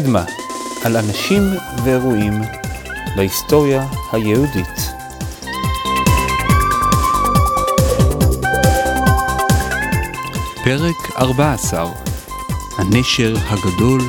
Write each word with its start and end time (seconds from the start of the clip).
קדמה, 0.00 0.24
על 0.84 0.96
אנשים 0.96 1.42
ואירועים 1.84 2.32
בהיסטוריה 3.16 3.86
היהודית. 4.12 4.66
פרק 10.64 10.96
14 11.18 11.92
הנשר 12.78 13.34
הגדול, 13.36 14.00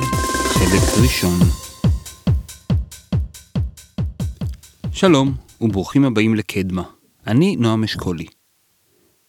חלק 0.52 1.02
ראשון. 1.02 1.38
שלום, 4.92 5.34
וברוכים 5.60 6.04
הבאים 6.04 6.34
לקדמה. 6.34 6.82
אני 7.26 7.56
נועם 7.56 7.84
אשכולי. 7.84 8.26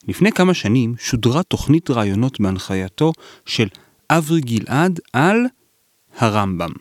לפני 0.07 0.31
כמה 0.31 0.53
שנים 0.53 0.95
שודרה 0.99 1.43
תוכנית 1.43 1.89
ראיונות 1.89 2.39
בהנחייתו 2.39 3.11
של 3.45 3.67
אברי 4.09 4.41
גלעד 4.41 4.99
על 5.13 5.45
הרמב"ם. 6.17 6.71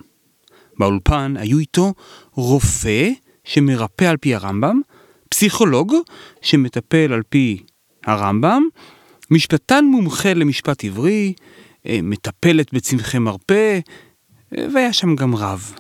באולפן 0.79 1.35
היו 1.37 1.59
איתו 1.59 1.95
רופא 2.33 3.11
שמרפא 3.45 4.05
על 4.05 4.17
פי 4.17 4.35
הרמב"ם, 4.35 4.81
פסיכולוג 5.29 5.95
שמטפל 6.43 7.13
על 7.13 7.23
פי 7.29 7.63
הרמב"ם, 8.05 8.63
משפטן 9.31 9.85
מומחה 9.85 10.35
למשפט 10.35 10.85
עברי, 10.85 11.33
אה, 11.87 11.99
מטפלת 12.03 12.75
בצמחי 12.75 13.19
מרפא, 13.19 13.79
אה, 14.57 14.67
והיה 14.75 14.93
שם 14.93 15.17
גם 15.17 15.35
רב. 15.35 15.75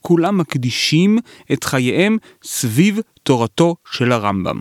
כולם 0.00 0.38
מקדישים 0.38 1.18
את 1.52 1.64
חייהם 1.64 2.18
סביב 2.44 3.00
תורתו 3.22 3.76
של 3.90 4.12
הרמב"ם. 4.12 4.60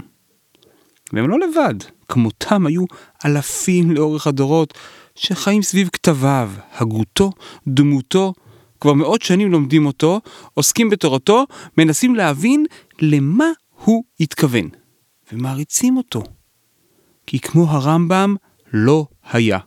והם 1.13 1.29
לא 1.29 1.37
לבד, 1.39 1.75
כמותם 2.07 2.65
היו 2.65 2.85
אלפים 3.25 3.91
לאורך 3.91 4.27
הדורות 4.27 4.73
שחיים 5.21 5.61
סביב 5.61 5.89
כתביו, 5.93 6.51
הגותו, 6.73 7.31
דמותו, 7.67 8.33
כבר 8.79 8.93
מאות 8.93 9.21
שנים 9.21 9.51
לומדים 9.51 9.85
אותו, 9.85 10.21
עוסקים 10.53 10.89
בתורתו, 10.89 11.45
מנסים 11.77 12.15
להבין 12.15 12.65
למה 13.01 13.45
הוא 13.83 14.03
התכוון, 14.19 14.69
ומעריצים 15.33 15.97
אותו. 15.97 16.23
כי 17.27 17.39
כמו 17.39 17.69
הרמב"ם, 17.69 18.35
לא 18.73 19.05
היה. 19.31 19.59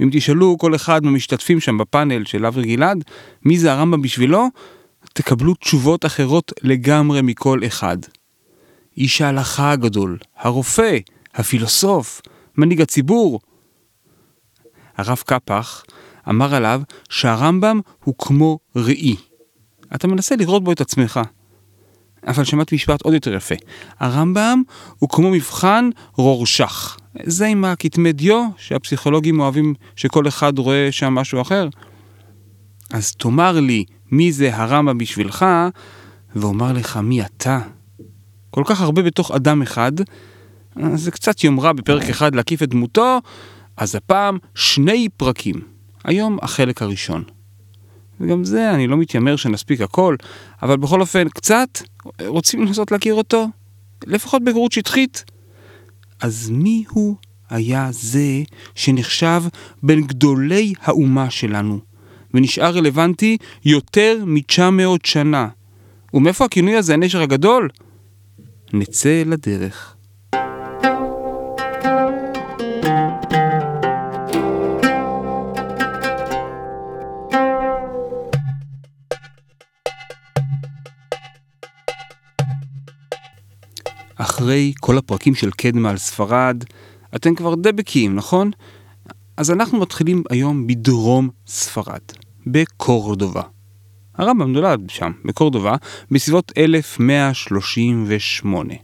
אם 0.00 0.08
תשאלו 0.12 0.58
כל 0.58 0.74
אחד 0.74 1.04
מהמשתתפים 1.04 1.60
שם 1.60 1.78
בפאנל 1.78 2.24
של 2.24 2.46
אברי 2.46 2.76
גלעד, 2.76 3.04
מי 3.44 3.58
זה 3.58 3.72
הרמב"ם 3.72 4.02
בשבילו, 4.02 4.48
תקבלו 5.12 5.54
תשובות 5.54 6.04
אחרות 6.04 6.52
לגמרי 6.62 7.22
מכל 7.22 7.60
אחד. 7.66 7.98
איש 8.96 9.20
ההלכה 9.20 9.70
הגדול, 9.70 10.18
הרופא, 10.36 10.98
הפילוסוף, 11.34 12.22
מנהיג 12.56 12.80
הציבור. 12.80 13.40
הרב 15.02 15.22
קפח 15.26 15.84
אמר 16.28 16.54
עליו 16.54 16.82
שהרמב"ם 17.08 17.80
הוא 18.04 18.14
כמו 18.18 18.58
ראי. 18.76 19.16
אתה 19.94 20.08
מנסה 20.08 20.36
לראות 20.36 20.64
בו 20.64 20.72
את 20.72 20.80
עצמך. 20.80 21.20
אבל 22.26 22.44
שמעתי 22.44 22.74
משפט 22.74 23.02
עוד 23.02 23.14
יותר 23.14 23.34
יפה. 23.34 23.54
הרמב"ם 24.00 24.62
הוא 24.98 25.08
כמו 25.08 25.30
מבחן 25.30 25.90
רורשך. 26.16 26.96
זה 27.22 27.46
עם 27.46 27.64
הכתמי 27.64 28.12
דיו, 28.12 28.48
שהפסיכולוגים 28.56 29.40
אוהבים 29.40 29.74
שכל 29.96 30.28
אחד 30.28 30.58
רואה 30.58 30.88
שם 30.92 31.14
משהו 31.14 31.40
אחר. 31.40 31.68
אז 32.90 33.12
תאמר 33.12 33.60
לי 33.60 33.84
מי 34.10 34.32
זה 34.32 34.56
הרמב"ם 34.56 34.98
בשבילך, 34.98 35.46
ואומר 36.36 36.72
לך 36.72 36.96
מי 36.96 37.22
אתה. 37.22 37.60
כל 38.50 38.62
כך 38.66 38.80
הרבה 38.80 39.02
בתוך 39.02 39.30
אדם 39.30 39.62
אחד, 39.62 39.92
זה 40.94 41.10
קצת 41.10 41.44
יומרה 41.44 41.72
בפרק 41.72 42.02
אחד 42.02 42.34
להקיף 42.34 42.62
את 42.62 42.68
דמותו, 42.68 43.18
אז 43.76 43.94
הפעם 43.94 44.38
שני 44.54 45.08
פרקים. 45.16 45.60
היום 46.04 46.38
החלק 46.42 46.82
הראשון. 46.82 47.24
וגם 48.20 48.44
זה, 48.44 48.70
אני 48.70 48.86
לא 48.86 48.96
מתיימר 48.96 49.36
שנספיק 49.36 49.80
הכל, 49.80 50.16
אבל 50.62 50.76
בכל 50.76 51.00
אופן, 51.00 51.28
קצת 51.28 51.78
רוצים 52.26 52.62
לנסות 52.62 52.92
להכיר 52.92 53.14
אותו, 53.14 53.48
לפחות 54.06 54.44
בגרות 54.44 54.72
שטחית. 54.72 55.24
אז 56.20 56.50
מי 56.50 56.84
הוא 56.88 57.16
היה 57.50 57.88
זה 57.90 58.42
שנחשב 58.74 59.42
בין 59.82 60.06
גדולי 60.06 60.72
האומה 60.82 61.30
שלנו, 61.30 61.80
ונשאר 62.34 62.74
רלוונטי 62.74 63.36
יותר 63.64 64.24
מ-900 64.26 64.82
שנה? 65.04 65.48
ומאיפה 66.14 66.44
הכינוי 66.44 66.76
הזה, 66.76 66.94
הנשר 66.94 67.22
הגדול? 67.22 67.68
נצא 68.72 69.22
לדרך. 69.26 69.96
אחרי 84.22 84.72
כל 84.80 84.98
הפרקים 84.98 85.34
של 85.34 85.50
קדמה 85.50 85.90
על 85.90 85.98
ספרד, 85.98 86.64
אתם 87.16 87.34
כבר 87.34 87.54
די 87.54 87.72
בקיאים, 87.72 88.14
נכון? 88.14 88.50
אז 89.36 89.50
אנחנו 89.50 89.78
מתחילים 89.78 90.22
היום 90.30 90.66
בדרום 90.66 91.28
ספרד, 91.46 92.00
בקורדובה. 92.46 93.42
הרמב"ם 94.14 94.52
נולד 94.52 94.80
שם, 94.88 95.12
בקורדובה, 95.24 95.76
בסביבות 96.10 96.52
1138. 96.56 98.74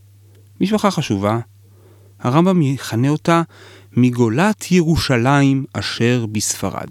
משפחה 0.60 0.90
חשובה, 0.90 1.38
הרמב"ם 2.20 2.62
יכנה 2.62 3.08
אותה 3.08 3.42
מגולת 3.92 4.72
ירושלים 4.72 5.64
אשר 5.72 6.26
בספרד. 6.32 6.88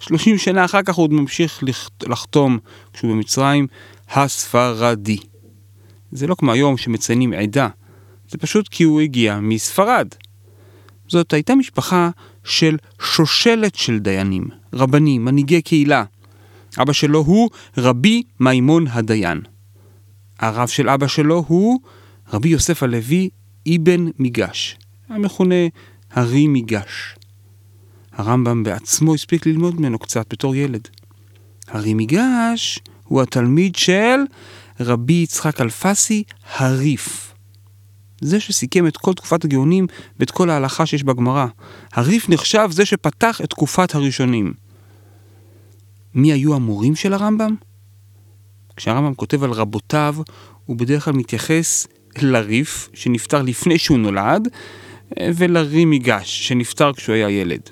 30 0.00 0.38
שנה 0.38 0.64
אחר 0.64 0.82
כך 0.82 0.94
הוא 0.94 1.04
עוד 1.04 1.12
ממשיך 1.12 1.64
לחתום, 2.02 2.58
כשהוא 2.92 3.10
במצרים, 3.10 3.66
הספרדי. 4.10 5.18
זה 6.12 6.26
לא 6.26 6.34
כמו 6.34 6.52
היום 6.52 6.76
שמציינים 6.76 7.32
עדה, 7.32 7.68
זה 8.28 8.38
פשוט 8.38 8.68
כי 8.68 8.84
הוא 8.84 9.00
הגיע 9.00 9.40
מספרד. 9.40 10.08
זאת 11.08 11.32
הייתה 11.32 11.54
משפחה 11.54 12.10
של 12.44 12.76
שושלת 13.00 13.74
של 13.74 13.98
דיינים, 13.98 14.48
רבנים, 14.72 15.24
מנהיגי 15.24 15.62
קהילה. 15.62 16.04
אבא 16.82 16.92
שלו 16.92 17.18
הוא 17.18 17.50
רבי 17.78 18.22
מימון 18.40 18.86
הדיין. 18.86 19.40
הרב 20.38 20.68
של 20.68 20.88
אבא 20.88 21.06
שלו 21.06 21.44
הוא 21.48 21.80
רבי 22.32 22.48
יוסף 22.48 22.82
הלוי 22.82 23.28
אבן 23.76 24.06
מיגש, 24.18 24.76
המכונה 25.08 25.54
הרי 26.10 26.46
מיגש. 26.46 27.16
הרמב"ם 28.12 28.62
בעצמו 28.62 29.14
הספיק 29.14 29.46
ללמוד 29.46 29.80
ממנו 29.80 29.98
קצת 29.98 30.26
בתור 30.32 30.54
ילד. 30.54 30.88
הרי 31.68 31.94
מיגש 31.94 32.78
הוא 33.04 33.22
התלמיד 33.22 33.76
של 33.76 34.20
רבי 34.80 35.12
יצחק 35.12 35.60
אלפסי 35.60 36.24
הריף. 36.56 37.34
זה 38.20 38.40
שסיכם 38.40 38.86
את 38.86 38.96
כל 38.96 39.14
תקופת 39.14 39.44
הגאונים 39.44 39.86
ואת 40.20 40.30
כל 40.30 40.50
ההלכה 40.50 40.86
שיש 40.86 41.04
בגמרא. 41.04 41.46
הריף 41.92 42.28
נחשב 42.28 42.68
זה 42.70 42.86
שפתח 42.86 43.40
את 43.44 43.50
תקופת 43.50 43.94
הראשונים. 43.94 44.52
מי 46.14 46.32
היו 46.32 46.54
המורים 46.54 46.94
של 46.94 47.12
הרמב"ם? 47.12 47.54
כשהרמב"ם 48.76 49.14
כותב 49.14 49.44
על 49.44 49.50
רבותיו, 49.50 50.16
הוא 50.64 50.76
בדרך 50.76 51.04
כלל 51.04 51.14
מתייחס 51.14 51.86
לריף, 52.22 52.88
שנפטר 52.94 53.42
לפני 53.42 53.78
שהוא 53.78 53.98
נולד, 53.98 54.48
ולרי 55.20 55.84
מיגש, 55.84 56.48
שנפטר 56.48 56.92
כשהוא 56.92 57.14
היה 57.14 57.30
ילד. 57.30 57.70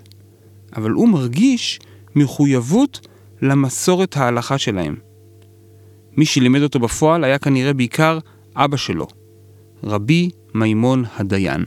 אבל 0.77 0.91
הוא 0.91 1.09
מרגיש 1.09 1.81
מחויבות 2.15 3.07
למסורת 3.43 4.17
ההלכה 4.17 4.59
שלהם. 4.59 4.97
מי 6.17 6.25
שלימד 6.25 6.63
אותו 6.63 6.79
בפועל 6.79 7.25
היה 7.25 7.38
כנראה 7.38 7.73
בעיקר 7.73 8.19
אבא 8.56 8.77
שלו, 8.77 9.06
רבי 9.85 10.31
מימון 10.55 11.05
הדיין. 11.17 11.65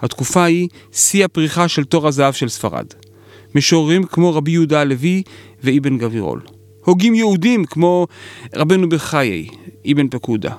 התקופה 0.00 0.44
היא 0.44 0.68
שיא 0.92 1.24
הפריחה 1.24 1.68
של 1.68 1.84
תור 1.84 2.08
הזהב 2.08 2.32
של 2.32 2.48
ספרד. 2.48 2.86
משוררים 3.54 4.04
כמו 4.04 4.34
רבי 4.34 4.50
יהודה 4.50 4.80
הלוי 4.80 5.22
ואבן 5.62 5.98
גבירול. 5.98 6.40
הוגים 6.84 7.14
יהודים 7.14 7.64
כמו 7.64 8.06
רבנו 8.54 8.88
בחיי, 8.88 9.48
אבן 9.92 10.08
פקודה. 10.08 10.54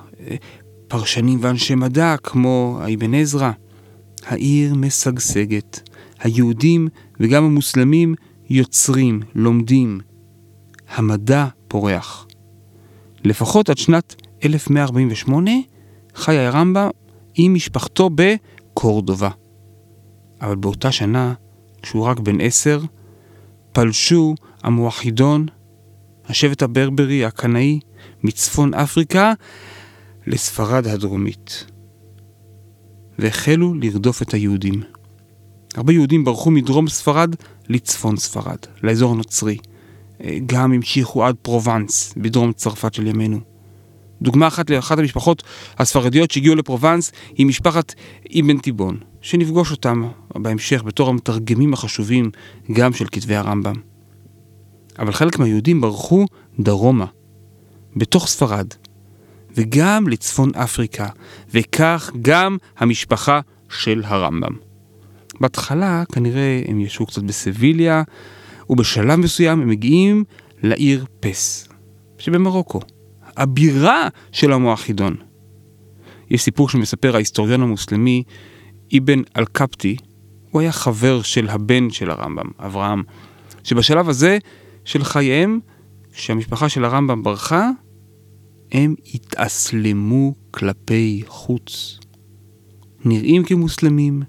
פרשנים 0.88 1.38
ואנשי 1.42 1.74
מדע 1.74 2.16
כמו 2.22 2.80
אבן 2.94 3.14
עזרא. 3.14 3.50
העיר 4.26 4.74
משגשגת. 4.74 5.90
היהודים 6.20 6.88
וגם 7.20 7.44
המוסלמים 7.44 8.14
יוצרים, 8.50 9.20
לומדים. 9.34 10.00
המדע 10.88 11.46
פורח. 11.68 12.27
לפחות 13.24 13.70
עד 13.70 13.78
שנת 13.78 14.14
1148 14.44 15.50
חי 16.14 16.38
הרמב"ם 16.38 16.90
עם 17.34 17.54
משפחתו 17.54 18.10
בקורדובה. 18.14 19.30
אבל 20.40 20.56
באותה 20.56 20.92
שנה, 20.92 21.34
כשהוא 21.82 22.04
רק 22.04 22.20
בן 22.20 22.40
עשר, 22.40 22.80
פלשו 23.72 24.34
המואחידון, 24.62 25.46
השבט 26.28 26.62
הברברי 26.62 27.24
הקנאי, 27.24 27.80
מצפון 28.22 28.74
אפריקה 28.74 29.32
לספרד 30.26 30.86
הדרומית. 30.86 31.64
והחלו 33.18 33.74
לרדוף 33.74 34.22
את 34.22 34.34
היהודים. 34.34 34.82
הרבה 35.74 35.92
יהודים 35.92 36.24
ברחו 36.24 36.50
מדרום 36.50 36.88
ספרד 36.88 37.34
לצפון 37.68 38.16
ספרד, 38.16 38.58
לאזור 38.82 39.12
הנוצרי. 39.12 39.58
גם 40.46 40.72
המשיכו 40.72 41.24
עד 41.24 41.34
פרובנס, 41.42 42.14
בדרום 42.16 42.52
צרפת 42.52 42.94
של 42.94 43.06
ימינו. 43.06 43.38
דוגמה 44.22 44.46
אחת 44.46 44.70
לאחת 44.70 44.98
המשפחות 44.98 45.42
הספרדיות 45.78 46.30
שהגיעו 46.30 46.54
לפרובנס 46.54 47.12
היא 47.34 47.46
משפחת 47.46 47.94
אבן 48.40 48.58
תיבון, 48.58 48.98
שנפגוש 49.20 49.70
אותם 49.70 50.08
בהמשך 50.34 50.82
בתור 50.82 51.08
המתרגמים 51.08 51.72
החשובים 51.72 52.30
גם 52.72 52.92
של 52.92 53.06
כתבי 53.12 53.36
הרמב"ם. 53.36 53.74
אבל 54.98 55.12
חלק 55.12 55.38
מהיהודים 55.38 55.80
ברחו 55.80 56.26
דרומה, 56.60 57.06
בתוך 57.96 58.26
ספרד, 58.26 58.66
וגם 59.54 60.08
לצפון 60.08 60.50
אפריקה, 60.54 61.08
וכך 61.54 62.10
גם 62.22 62.56
המשפחה 62.78 63.40
של 63.68 64.02
הרמב"ם. 64.04 64.52
בהתחלה 65.40 66.04
כנראה 66.12 66.62
הם 66.68 66.80
ישבו 66.80 67.06
קצת 67.06 67.22
בסביליה, 67.22 68.02
ובשלב 68.68 69.16
מסוים 69.18 69.60
הם 69.60 69.68
מגיעים 69.68 70.24
לעיר 70.62 71.04
פס, 71.20 71.68
שבמרוקו, 72.18 72.80
הבירה 73.36 74.08
של 74.32 74.52
המואחידון. 74.52 75.16
יש 76.30 76.42
סיפור 76.42 76.68
שמספר 76.68 77.14
ההיסטוריון 77.14 77.62
המוסלמי 77.62 78.22
אבן 78.96 79.22
אל-קפטי, 79.36 79.96
הוא 80.50 80.60
היה 80.60 80.72
חבר 80.72 81.22
של 81.22 81.48
הבן 81.48 81.90
של 81.90 82.10
הרמב"ם, 82.10 82.46
אברהם, 82.58 83.02
שבשלב 83.64 84.08
הזה 84.08 84.38
של 84.84 85.04
חייהם, 85.04 85.60
כשהמשפחה 86.12 86.68
של 86.68 86.84
הרמב"ם 86.84 87.22
ברחה, 87.22 87.70
הם 88.72 88.94
התאסלמו 89.14 90.34
כלפי 90.50 91.22
חוץ. 91.26 91.98
נראים 93.04 93.44
כמוסלמים, 93.44 94.22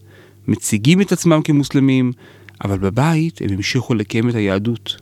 מציגים 0.47 1.01
את 1.01 1.11
עצמם 1.11 1.41
כמוסלמים, 1.43 2.11
אבל 2.63 2.77
בבית 2.77 3.41
הם 3.41 3.49
המשיכו 3.49 3.93
לקיים 3.93 4.29
את 4.29 4.35
היהדות. 4.35 4.95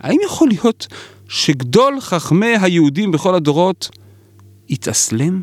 האם 0.00 0.18
יכול 0.24 0.48
להיות 0.48 0.86
שגדול 1.28 2.00
חכמי 2.00 2.56
היהודים 2.60 3.12
בכל 3.12 3.34
הדורות 3.34 3.90
התאסלם? 4.70 5.42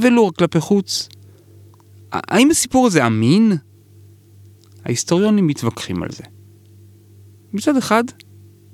ולא 0.00 0.20
רק 0.20 0.36
כלפי 0.36 0.60
חוץ. 0.60 1.08
האם 2.12 2.50
הסיפור 2.50 2.86
הזה 2.86 3.06
אמין? 3.06 3.52
ההיסטוריונים 4.84 5.46
מתווכחים 5.46 6.02
על 6.02 6.10
זה. 6.10 6.24
מצד 7.52 7.76
אחד, 7.76 8.04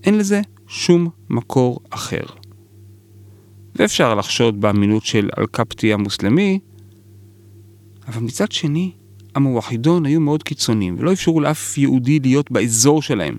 אין 0.05 0.19
לזה 0.19 0.41
שום 0.67 1.09
מקור 1.31 1.81
אחר. 1.91 2.25
ואפשר 3.75 4.15
לחשוד 4.15 4.61
באמינות 4.61 5.05
של 5.05 5.29
אלקפטי 5.39 5.93
המוסלמי, 5.93 6.59
אבל 8.09 8.23
מצד 8.23 8.53
שני, 8.53 8.93
המוחידון 9.35 10.07
היו 10.07 10.21
מאוד 10.21 10.43
קיצוניים, 10.43 10.97
ולא 10.99 11.13
אפשרו 11.13 11.41
לאף 11.41 11.79
יהודי 11.79 12.19
להיות 12.21 12.51
באזור 12.51 13.03
שלהם. 13.03 13.37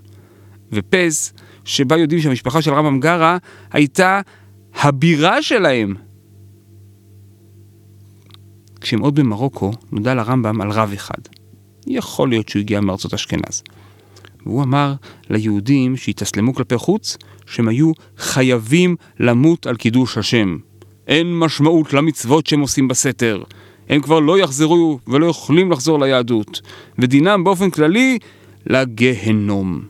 ופז, 0.72 1.34
שבה 1.66 1.98
יודעים 1.98 2.22
שהמשפחה 2.22 2.62
של 2.62 2.74
רמב"ם 2.74 3.00
גרה, 3.00 3.38
הייתה 3.72 4.22
הבירה 4.76 5.42
שלהם. 5.42 5.96
כשהם 8.82 9.00
עוד 9.00 9.16
במרוקו, 9.16 9.72
נודע 9.92 10.14
לרמב"ם 10.14 10.62
על 10.62 10.72
רב 10.72 10.92
אחד. 10.94 11.22
יכול 11.88 12.30
להיות 12.30 12.50
שהוא 12.50 12.60
הגיע 12.60 12.82
מארצות 12.82 13.14
אשכנז. 13.14 13.64
והוא 14.46 14.64
אמר 14.64 14.94
ליהודים 15.30 15.98
שהתאסלמו 15.98 16.54
כלפי 16.54 16.78
חוץ, 16.78 17.18
שהם 17.46 17.68
היו 17.68 17.92
חייבים 18.18 18.96
למות 19.20 19.68
על 19.68 19.76
קידוש 19.76 20.18
השם. 20.18 20.58
אין 21.08 21.40
משמעות 21.40 21.94
למצוות 21.94 22.48
שהם 22.48 22.60
עושים 22.60 22.88
בסתר. 22.88 23.44
הם 23.90 24.02
כבר 24.02 24.20
לא 24.20 24.40
יחזרו 24.40 25.00
ולא 25.08 25.26
יכולים 25.26 25.72
לחזור 25.72 26.00
ליהדות, 26.00 26.62
ודינם 27.00 27.44
באופן 27.44 27.70
כללי 27.70 28.20
לגהנום. 28.66 29.82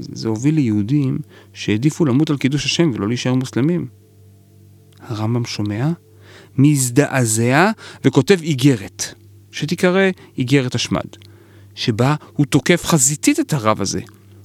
זה 0.00 0.28
הוביל 0.28 0.54
ליהודים 0.54 1.18
שהעדיפו 1.52 2.04
למות 2.04 2.30
על 2.30 2.36
קידוש 2.36 2.64
השם 2.64 2.90
ולא 2.94 3.08
להישאר 3.08 3.34
מוסלמים. 3.34 3.86
הרמב"ם 5.00 5.44
שומע, 5.44 5.90
מזדעזע 6.58 7.70
וכותב 8.04 8.38
איגרת, 8.42 9.14
שתיקרא 9.50 10.10
איגרת 10.38 10.74
השמד, 10.74 11.06
שבה 11.74 12.14
הוא 12.32 12.46
תוקף 12.46 12.84
חזיתית 12.84 13.40
את 13.40 13.52
הרב 13.52 13.80
הזה. 13.80 14.00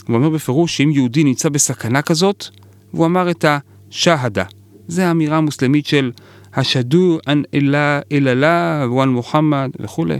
הוא 0.07 0.15
אומר 0.15 0.29
בפירוש 0.29 0.77
שאם 0.77 0.91
יהודי 0.91 1.23
נמצא 1.23 1.49
בסכנה 1.49 2.01
כזאת, 2.01 2.45
והוא 2.93 3.05
אמר 3.05 3.31
את 3.31 3.45
השהדה. 3.45 4.43
זה 4.87 5.07
האמירה 5.07 5.37
המוסלמית 5.37 5.85
של 5.85 6.11
השדו 6.59 7.17
אן 7.27 7.41
אלה 7.53 7.99
אללה 8.11 8.87
ואן 8.95 9.09
מוחמד 9.09 9.69
וכולי. 9.79 10.17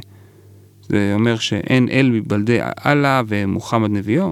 זה 0.89 1.12
אומר 1.13 1.38
שאין 1.38 1.89
אל 1.89 2.09
מבלדי 2.09 2.59
אללה 2.86 3.21
ומוחמד 3.27 3.89
נביאו. 3.89 4.31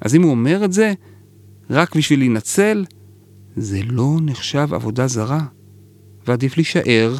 אז 0.00 0.14
אם 0.14 0.22
הוא 0.22 0.30
אומר 0.30 0.64
את 0.64 0.72
זה 0.72 0.92
רק 1.70 1.96
בשביל 1.96 2.18
להינצל, 2.18 2.84
זה 3.56 3.80
לא 3.86 4.16
נחשב 4.22 4.68
עבודה 4.74 5.06
זרה, 5.06 5.40
ועדיף 6.26 6.56
להישאר 6.56 7.16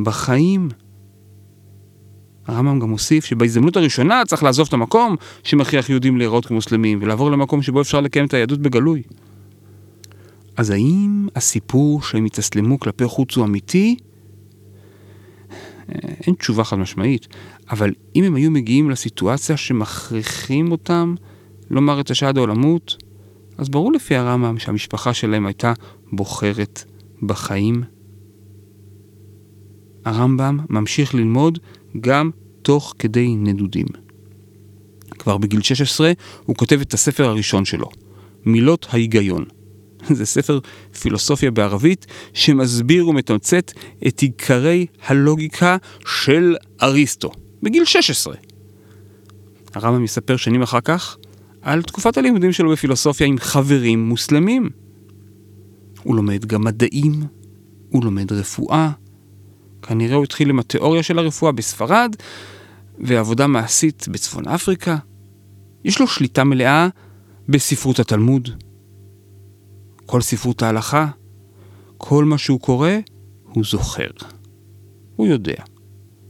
בחיים. 0.00 0.68
הרמב"ם 2.46 2.78
גם 2.78 2.90
מוסיף 2.90 3.24
שבהזדמנות 3.24 3.76
הראשונה 3.76 4.22
צריך 4.26 4.42
לעזוב 4.42 4.66
את 4.68 4.72
המקום 4.72 5.16
שמכריח 5.42 5.90
יהודים 5.90 6.16
להיראות 6.16 6.46
כמוסלמים 6.46 6.98
ולעבור 7.02 7.30
למקום 7.30 7.62
שבו 7.62 7.80
אפשר 7.80 8.00
לקיים 8.00 8.26
את 8.26 8.34
היהדות 8.34 8.60
בגלוי. 8.60 9.02
אז 10.58 10.70
האם 10.70 11.28
הסיפור 11.36 12.02
שהם 12.02 12.24
התאסלמו 12.24 12.80
כלפי 12.80 13.04
חוץ 13.04 13.36
הוא 13.36 13.44
אמיתי? 13.44 13.96
אין 16.26 16.34
תשובה 16.34 16.64
חד 16.64 16.76
משמעית, 16.76 17.26
אבל 17.70 17.92
אם 18.16 18.24
הם 18.24 18.34
היו 18.34 18.50
מגיעים 18.50 18.90
לסיטואציה 18.90 19.56
שמכריחים 19.56 20.72
אותם 20.72 21.14
לומר 21.70 22.00
את 22.00 22.10
השד 22.10 22.38
או 22.38 22.46
למות, 22.46 22.96
אז 23.58 23.68
ברור 23.68 23.92
לפי 23.92 24.16
הרמב"ם 24.16 24.58
שהמשפחה 24.58 25.14
שלהם 25.14 25.46
הייתה 25.46 25.72
בוחרת 26.12 26.84
בחיים. 27.22 27.82
הרמב"ם 30.04 30.58
ממשיך 30.70 31.14
ללמוד 31.14 31.58
גם 32.00 32.30
תוך 32.62 32.94
כדי 32.98 33.34
נדודים. 33.36 33.86
כבר 35.10 35.38
בגיל 35.38 35.62
16 35.62 36.12
הוא 36.46 36.56
כותב 36.56 36.80
את 36.80 36.94
הספר 36.94 37.24
הראשון 37.24 37.64
שלו, 37.64 37.88
מילות 38.44 38.86
ההיגיון. 38.90 39.44
זה 40.18 40.26
ספר 40.26 40.58
פילוסופיה 41.00 41.50
בערבית 41.50 42.06
שמסביר 42.32 43.08
ומתמצת 43.08 43.72
את 44.06 44.20
עיקרי 44.20 44.86
הלוגיקה 45.06 45.76
של 46.06 46.56
אריסטו, 46.82 47.30
בגיל 47.62 47.84
16. 47.84 48.34
הרמב"ם 49.74 50.02
מספר 50.02 50.36
שנים 50.36 50.62
אחר 50.62 50.80
כך 50.80 51.16
על 51.62 51.82
תקופת 51.82 52.16
הלימודים 52.18 52.52
שלו 52.52 52.70
בפילוסופיה 52.70 53.26
עם 53.26 53.38
חברים 53.38 54.08
מוסלמים. 54.08 54.70
הוא 56.02 56.16
לומד 56.16 56.44
גם 56.44 56.64
מדעים, 56.64 57.22
הוא 57.88 58.04
לומד 58.04 58.32
רפואה. 58.32 58.90
כנראה 59.82 60.16
הוא 60.16 60.24
התחיל 60.24 60.50
עם 60.50 60.58
התיאוריה 60.58 61.02
של 61.02 61.18
הרפואה 61.18 61.52
בספרד, 61.52 62.16
ועבודה 62.98 63.46
מעשית 63.46 64.08
בצפון 64.08 64.48
אפריקה. 64.48 64.96
יש 65.84 66.00
לו 66.00 66.06
שליטה 66.06 66.44
מלאה 66.44 66.88
בספרות 67.48 67.98
התלמוד. 67.98 68.48
כל 70.08 70.20
ספרות 70.20 70.62
ההלכה, 70.62 71.06
כל 71.96 72.24
מה 72.24 72.38
שהוא 72.38 72.60
קורא, 72.60 72.90
הוא 73.42 73.64
זוכר. 73.64 74.10
הוא 75.16 75.26
יודע. 75.26 75.62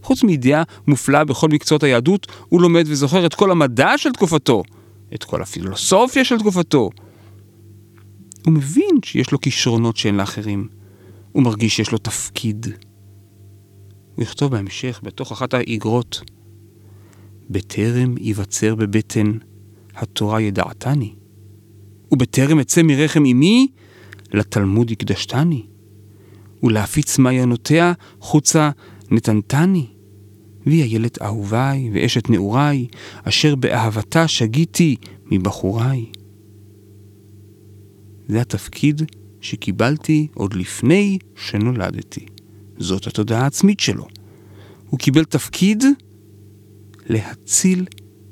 חוץ 0.03 0.23
מידיעה 0.23 0.63
מופלאה 0.87 1.25
בכל 1.25 1.49
מקצועות 1.49 1.83
היהדות, 1.83 2.27
הוא 2.49 2.63
לומד 2.63 2.85
וזוכר 2.87 3.27
את 3.27 3.35
כל 3.35 3.51
המדע 3.51 3.99
של 3.99 4.13
תקופתו, 4.13 4.63
את 5.15 5.25
כל 5.25 5.43
הפילוסופיה 5.43 6.25
של 6.25 6.39
תקופתו. 6.39 6.91
הוא 8.47 8.55
מבין 8.55 8.99
שיש 9.05 9.33
לו 9.33 9.41
כישרונות 9.41 9.97
שאין 9.97 10.17
לאחרים. 10.17 10.69
הוא 11.33 11.43
מרגיש 11.43 11.77
שיש 11.77 11.93
לו 11.93 11.99
תפקיד. 11.99 12.67
הוא 14.15 14.23
יכתוב 14.23 14.53
בהמשך, 14.53 15.01
בתוך 15.03 15.33
אחת 15.33 15.55
האיגרות, 15.55 16.21
בטרם 17.51 18.15
ייווצר 18.19 18.75
בבטן, 18.75 19.33
התורה 19.95 20.41
ידעתני. 20.41 21.15
ובטרם 22.13 22.59
אצא 22.59 22.83
מרחם 22.83 23.25
אמי, 23.27 23.69
לתלמוד 24.33 24.91
הקדשתני. 24.91 25.63
ולהפיץ 26.63 27.19
מעיינותיה 27.19 27.93
חוצה 28.21 28.71
נתנתני. 29.11 29.87
והיא 30.67 30.83
איילת 30.83 31.23
אהוביי 31.23 31.91
ואשת 31.93 32.31
נעוריי, 32.31 32.87
אשר 33.23 33.55
באהבתה 33.55 34.29
שגיתי 34.29 34.97
מבחוריי. 35.31 36.07
זה 38.29 38.41
התפקיד 38.41 39.03
שקיבלתי 39.41 40.27
עוד 40.35 40.55
לפני 40.55 41.19
שנולדתי. 41.37 42.27
זאת 42.79 43.07
התודעה 43.07 43.43
העצמית 43.43 43.81
שלו. 43.81 44.07
הוא 44.91 44.99
קיבל 44.99 45.25
תפקיד 45.25 45.85
להציל 47.07 47.87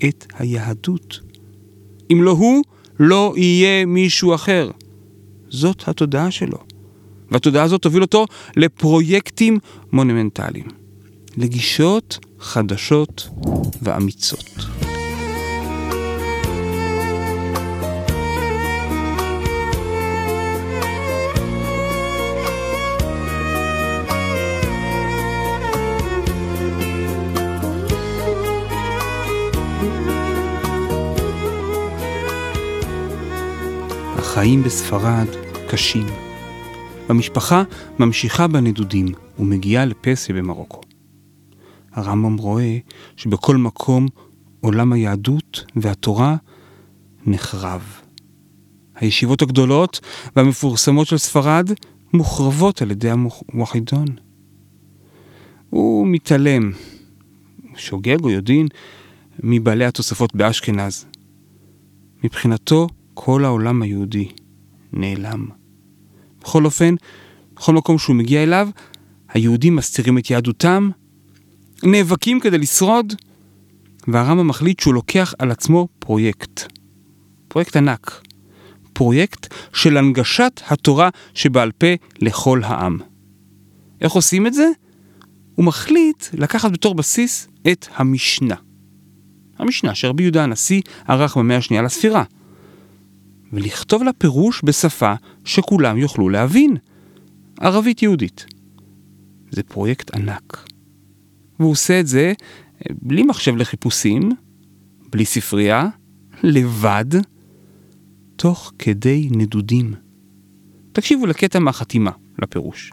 את 0.08 0.26
היהדות. 0.34 1.20
אם 2.12 2.22
לא 2.22 2.30
הוא, 2.30 2.62
לא 3.00 3.34
יהיה 3.36 3.86
מישהו 3.86 4.34
אחר. 4.34 4.70
זאת 5.48 5.88
התודעה 5.88 6.30
שלו. 6.30 6.58
והתודעה 7.30 7.64
הזאת 7.64 7.82
תוביל 7.82 8.02
אותו 8.02 8.26
לפרויקטים 8.56 9.58
מונומנטליים. 9.92 10.66
לגישות 11.36 12.18
חדשות 12.40 13.28
ואמיצות. 13.82 14.85
החיים 34.36 34.62
בספרד 34.62 35.26
קשים. 35.68 36.06
המשפחה 37.08 37.62
ממשיכה 37.98 38.48
בנדודים 38.48 39.06
ומגיעה 39.38 39.84
לפסיה 39.84 40.34
במרוקו. 40.34 40.80
הרמב"ם 41.92 42.36
רואה 42.36 42.78
שבכל 43.16 43.56
מקום 43.56 44.06
עולם 44.60 44.92
היהדות 44.92 45.64
והתורה 45.76 46.36
נחרב. 47.26 48.00
הישיבות 48.94 49.42
הגדולות 49.42 50.00
והמפורסמות 50.36 51.06
של 51.06 51.18
ספרד 51.18 51.70
מוחרבות 52.12 52.82
על 52.82 52.90
ידי 52.90 53.10
המוחידון. 53.10 54.06
הוא 55.70 56.06
מתעלם, 56.06 56.72
שוגג 57.76 58.20
או 58.22 58.30
יודעין, 58.30 58.68
מבעלי 59.42 59.84
התוספות 59.84 60.34
באשכנז. 60.34 61.06
מבחינתו, 62.24 62.88
כל 63.18 63.44
העולם 63.44 63.82
היהודי 63.82 64.28
נעלם. 64.92 65.48
בכל 66.40 66.64
אופן, 66.64 66.94
בכל 67.54 67.74
מקום 67.74 67.98
שהוא 67.98 68.16
מגיע 68.16 68.42
אליו, 68.42 68.68
היהודים 69.28 69.76
מסתירים 69.76 70.18
את 70.18 70.30
יהדותם, 70.30 70.90
נאבקים 71.82 72.40
כדי 72.40 72.58
לשרוד, 72.58 73.14
והרמב"ם 74.08 74.48
מחליט 74.48 74.80
שהוא 74.80 74.94
לוקח 74.94 75.34
על 75.38 75.50
עצמו 75.50 75.88
פרויקט. 75.98 76.72
פרויקט 77.48 77.76
ענק. 77.76 78.22
פרויקט 78.92 79.54
של 79.72 79.96
הנגשת 79.96 80.60
התורה 80.68 81.08
שבעל 81.34 81.72
פה 81.72 81.86
לכל 82.20 82.62
העם. 82.64 82.98
איך 84.00 84.12
עושים 84.12 84.46
את 84.46 84.54
זה? 84.54 84.68
הוא 85.54 85.64
מחליט 85.64 86.24
לקחת 86.32 86.72
בתור 86.72 86.94
בסיס 86.94 87.48
את 87.72 87.86
המשנה. 87.94 88.54
המשנה 89.58 89.94
שרבי 89.94 90.22
יהודה 90.22 90.44
הנשיא 90.44 90.80
ערך 91.08 91.36
במאה 91.36 91.56
השנייה 91.56 91.82
לספירה. 91.82 92.24
ולכתוב 93.52 94.02
לה 94.02 94.12
פירוש 94.12 94.62
בשפה 94.64 95.14
שכולם 95.44 95.98
יוכלו 95.98 96.28
להבין. 96.28 96.76
ערבית 97.60 98.02
יהודית. 98.02 98.46
זה 99.50 99.62
פרויקט 99.62 100.14
ענק. 100.14 100.68
והוא 101.58 101.70
עושה 101.70 102.00
את 102.00 102.06
זה 102.06 102.32
אה, 102.80 102.94
בלי 103.02 103.22
מחשב 103.22 103.56
לחיפושים, 103.56 104.30
בלי 105.10 105.24
ספרייה, 105.24 105.88
לבד, 106.42 107.04
תוך 108.36 108.72
כדי 108.78 109.28
נדודים. 109.30 109.94
תקשיבו 110.92 111.26
לקטע 111.26 111.58
מהחתימה, 111.58 112.10
לפירוש. 112.42 112.92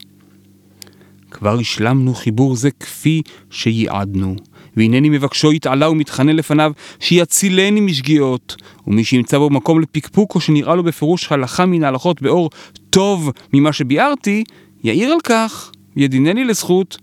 כבר 1.31 1.59
השלמנו 1.59 2.13
חיבור 2.13 2.55
זה 2.55 2.71
כפי 2.71 3.21
שייעדנו, 3.49 4.35
והנני 4.77 5.09
מבקשו 5.09 5.53
יתעלה 5.53 5.89
ומתחנן 5.89 6.35
לפניו 6.35 6.71
שיצילני 6.99 7.79
משגיאות, 7.79 8.55
ומי 8.87 9.03
שימצא 9.03 9.37
בו 9.37 9.49
מקום 9.49 9.81
לפקפוק 9.81 10.35
או 10.35 10.41
שנראה 10.41 10.75
לו 10.75 10.83
בפירוש 10.83 11.31
הלכה 11.31 11.65
מן 11.65 11.83
ההלכות 11.83 12.21
באור 12.21 12.49
טוב 12.89 13.31
ממה 13.53 13.73
שביארתי, 13.73 14.43
יעיר 14.83 15.11
על 15.11 15.19
כך, 15.23 15.71
ידינני 15.95 16.43
לזכות, 16.43 16.97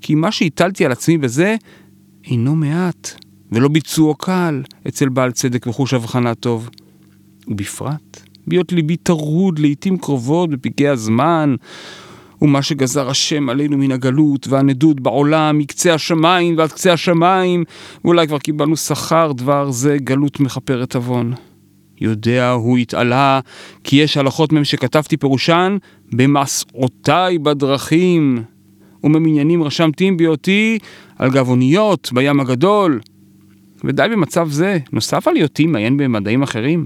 כי 0.00 0.14
מה 0.14 0.32
שהטלתי 0.32 0.84
על 0.84 0.92
עצמי 0.92 1.18
בזה 1.18 1.56
אינו 2.24 2.56
מעט, 2.56 3.10
ולא 3.52 3.68
ביצועו 3.68 4.14
קל 4.14 4.62
אצל 4.88 5.08
בעל 5.08 5.32
צדק 5.32 5.66
וחוש 5.66 5.94
הבחנה 5.94 6.34
טוב. 6.34 6.70
ובפרט, 7.48 8.20
בהיות 8.46 8.72
ליבי 8.72 8.96
טרוד 8.96 9.58
לעתים 9.58 9.98
קרובות 9.98 10.50
בפגעי 10.50 10.88
הזמן, 10.88 11.54
ומה 12.42 12.62
שגזר 12.62 13.10
השם 13.10 13.48
עלינו 13.48 13.78
מן 13.78 13.92
הגלות 13.92 14.48
והנדוד 14.48 15.02
בעולם 15.02 15.58
מקצה 15.58 15.94
השמיים 15.94 16.58
ועד 16.58 16.72
קצה 16.72 16.92
השמיים, 16.92 17.64
ואולי 18.04 18.26
כבר 18.26 18.38
קיבלנו 18.38 18.76
שכר 18.76 19.32
דבר 19.32 19.70
זה 19.70 19.96
גלות 19.98 20.40
מכפרת 20.40 20.94
עוון. 20.94 21.32
יודע 22.00 22.50
הוא 22.50 22.78
התעלה, 22.78 23.40
כי 23.84 23.96
יש 23.96 24.16
הלכות 24.16 24.52
מהם 24.52 24.64
שכתבתי 24.64 25.16
פירושן 25.16 25.76
במסעותיי 26.12 27.38
בדרכים, 27.38 28.42
וממניינים 29.04 29.62
רשמתים 29.62 30.16
בהיותי 30.16 30.78
על 31.18 31.30
גבוניות 31.30 32.10
בים 32.14 32.40
הגדול. 32.40 33.00
ודי 33.84 34.06
במצב 34.12 34.48
זה, 34.48 34.78
נוסף 34.92 35.28
על 35.28 35.36
היותי 35.36 35.66
מעיין 35.66 35.96
במדעים 35.96 36.42
אחרים. 36.42 36.84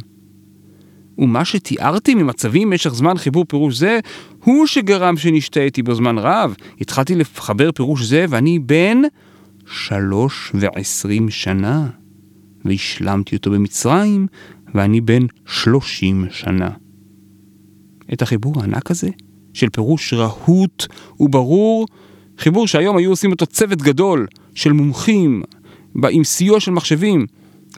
ומה 1.19 1.45
שתיארתי 1.45 2.15
ממצבים 2.15 2.71
במשך 2.71 2.95
זמן 2.95 3.17
חיבור 3.17 3.45
פירוש 3.45 3.77
זה, 3.77 3.99
הוא 4.45 4.67
שגרם 4.67 5.17
שנשתהיתי 5.17 5.83
בו 5.83 5.95
זמן 5.95 6.19
רב. 6.19 6.55
התחלתי 6.81 7.15
לחבר 7.15 7.73
פירוש 7.73 8.05
זה 8.05 8.25
ואני 8.29 8.59
בן 8.59 9.03
שלוש 9.67 10.53
ועשרים 10.55 11.31
שנה. 11.31 11.89
והשלמתי 12.65 13.37
אותו 13.37 13.51
במצרים, 13.51 14.27
ואני 14.75 15.01
בן 15.01 15.27
שלושים 15.47 16.25
שנה. 16.31 16.71
את 18.13 18.23
החיבור 18.23 18.61
הענק 18.61 18.91
הזה, 18.91 19.09
של 19.55 19.69
פירוש 19.69 20.15
רהוט 20.15 20.87
וברור, 21.21 21.87
חיבור 22.39 22.67
שהיום 22.67 22.97
היו 22.97 23.11
עושים 23.11 23.31
אותו 23.31 23.47
צוות 23.47 23.83
גדול 23.83 24.27
של 24.55 24.73
מומחים, 24.73 25.43
עם 26.11 26.25
סיוע 26.25 26.61
של 26.61 26.71
מחשבים, 26.71 27.27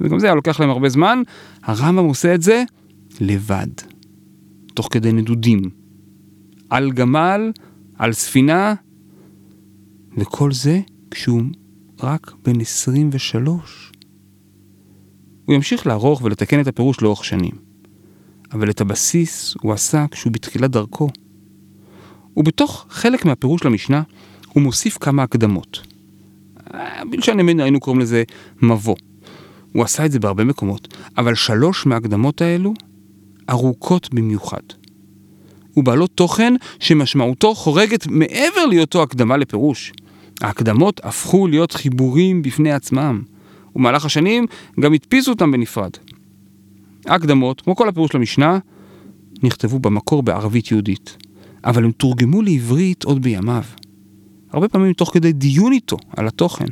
וגם 0.00 0.18
זה 0.18 0.26
היה 0.26 0.34
לוקח 0.34 0.60
להם 0.60 0.70
הרבה 0.70 0.88
זמן, 0.88 1.22
הרמב"ם 1.62 2.04
עושה 2.04 2.34
את 2.34 2.42
זה 2.42 2.64
לבד, 3.20 3.66
תוך 4.74 4.88
כדי 4.90 5.12
נדודים. 5.12 5.81
על 6.72 6.92
גמל, 6.92 7.52
על 7.98 8.12
ספינה, 8.12 8.74
וכל 10.16 10.52
זה 10.52 10.80
כשהוא 11.10 11.42
רק 12.02 12.32
בן 12.44 12.60
23. 12.60 13.92
הוא 15.44 15.54
ימשיך 15.54 15.86
לערוך 15.86 16.22
ולתקן 16.22 16.60
את 16.60 16.66
הפירוש 16.66 17.00
לאורך 17.02 17.24
שנים, 17.24 17.52
אבל 18.52 18.70
את 18.70 18.80
הבסיס 18.80 19.54
הוא 19.62 19.72
עשה 19.72 20.06
כשהוא 20.10 20.32
בתחילת 20.32 20.70
דרכו. 20.70 21.08
ובתוך 22.36 22.86
חלק 22.90 23.24
מהפירוש 23.24 23.64
למשנה 23.64 24.02
הוא 24.48 24.62
מוסיף 24.62 24.98
כמה 24.98 25.22
הקדמות. 25.22 25.80
בלשון 27.10 27.40
ימין 27.40 27.60
היינו 27.60 27.80
קוראים 27.80 28.00
לזה 28.00 28.22
מבוא. 28.62 28.96
הוא 29.72 29.84
עשה 29.84 30.06
את 30.06 30.12
זה 30.12 30.18
בהרבה 30.18 30.44
מקומות, 30.44 30.96
אבל 31.18 31.34
שלוש 31.34 31.86
מההקדמות 31.86 32.40
האלו 32.40 32.74
ארוכות 33.50 34.14
במיוחד. 34.14 34.81
ובעלות 35.76 36.10
תוכן 36.14 36.54
שמשמעותו 36.78 37.54
חורגת 37.54 38.06
מעבר 38.06 38.66
להיותו 38.66 39.02
הקדמה 39.02 39.36
לפירוש. 39.36 39.92
ההקדמות 40.40 41.00
הפכו 41.04 41.46
להיות 41.46 41.72
חיבורים 41.72 42.42
בפני 42.42 42.72
עצמם, 42.72 43.22
ומהלך 43.76 44.04
השנים 44.04 44.46
גם 44.80 44.92
הדפיסו 44.92 45.30
אותם 45.30 45.52
בנפרד. 45.52 45.90
ההקדמות, 47.06 47.60
כמו 47.60 47.76
כל 47.76 47.88
הפירוש 47.88 48.14
למשנה, 48.14 48.58
נכתבו 49.42 49.78
במקור 49.78 50.22
בערבית 50.22 50.70
יהודית, 50.70 51.16
אבל 51.64 51.84
הם 51.84 51.92
תורגמו 51.92 52.42
לעברית 52.42 53.04
עוד 53.04 53.22
בימיו. 53.22 53.62
הרבה 54.50 54.68
פעמים 54.68 54.92
תוך 54.92 55.10
כדי 55.14 55.32
דיון 55.32 55.72
איתו 55.72 55.96
על 56.16 56.26
התוכן. 56.26 56.66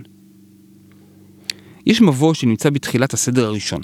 יש 1.87 2.01
מבוא 2.01 2.35
שנמצא 2.35 2.71
בתחילת 2.71 3.15
הסדר 3.15 3.47
הראשון, 3.47 3.81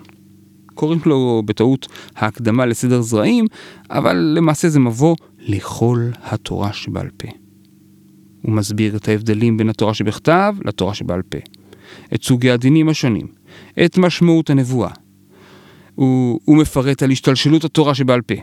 קוראים 0.76 1.00
לו 1.06 1.42
בטעות 1.44 1.86
ההקדמה 2.16 2.66
לסדר 2.66 3.00
זרעים, 3.00 3.46
אבל 3.90 4.16
למעשה 4.16 4.68
זה 4.68 4.80
מבוא 4.80 5.16
לכל 5.38 6.10
התורה 6.22 6.72
שבעל 6.72 7.08
פה. 7.16 7.28
הוא 8.42 8.52
מסביר 8.52 8.96
את 8.96 9.08
ההבדלים 9.08 9.56
בין 9.56 9.68
התורה 9.68 9.94
שבכתב 9.94 10.54
לתורה 10.64 10.94
שבעל 10.94 11.22
פה, 11.22 11.38
את 12.14 12.24
סוגי 12.24 12.50
הדינים 12.50 12.88
השונים, 12.88 13.26
את 13.84 13.98
משמעות 13.98 14.50
הנבואה. 14.50 14.90
הוא, 15.94 16.40
הוא 16.44 16.56
מפרט 16.56 17.02
על 17.02 17.10
השתלשלות 17.10 17.64
התורה 17.64 17.94
שבעל 17.94 18.22
פה, 18.22 18.34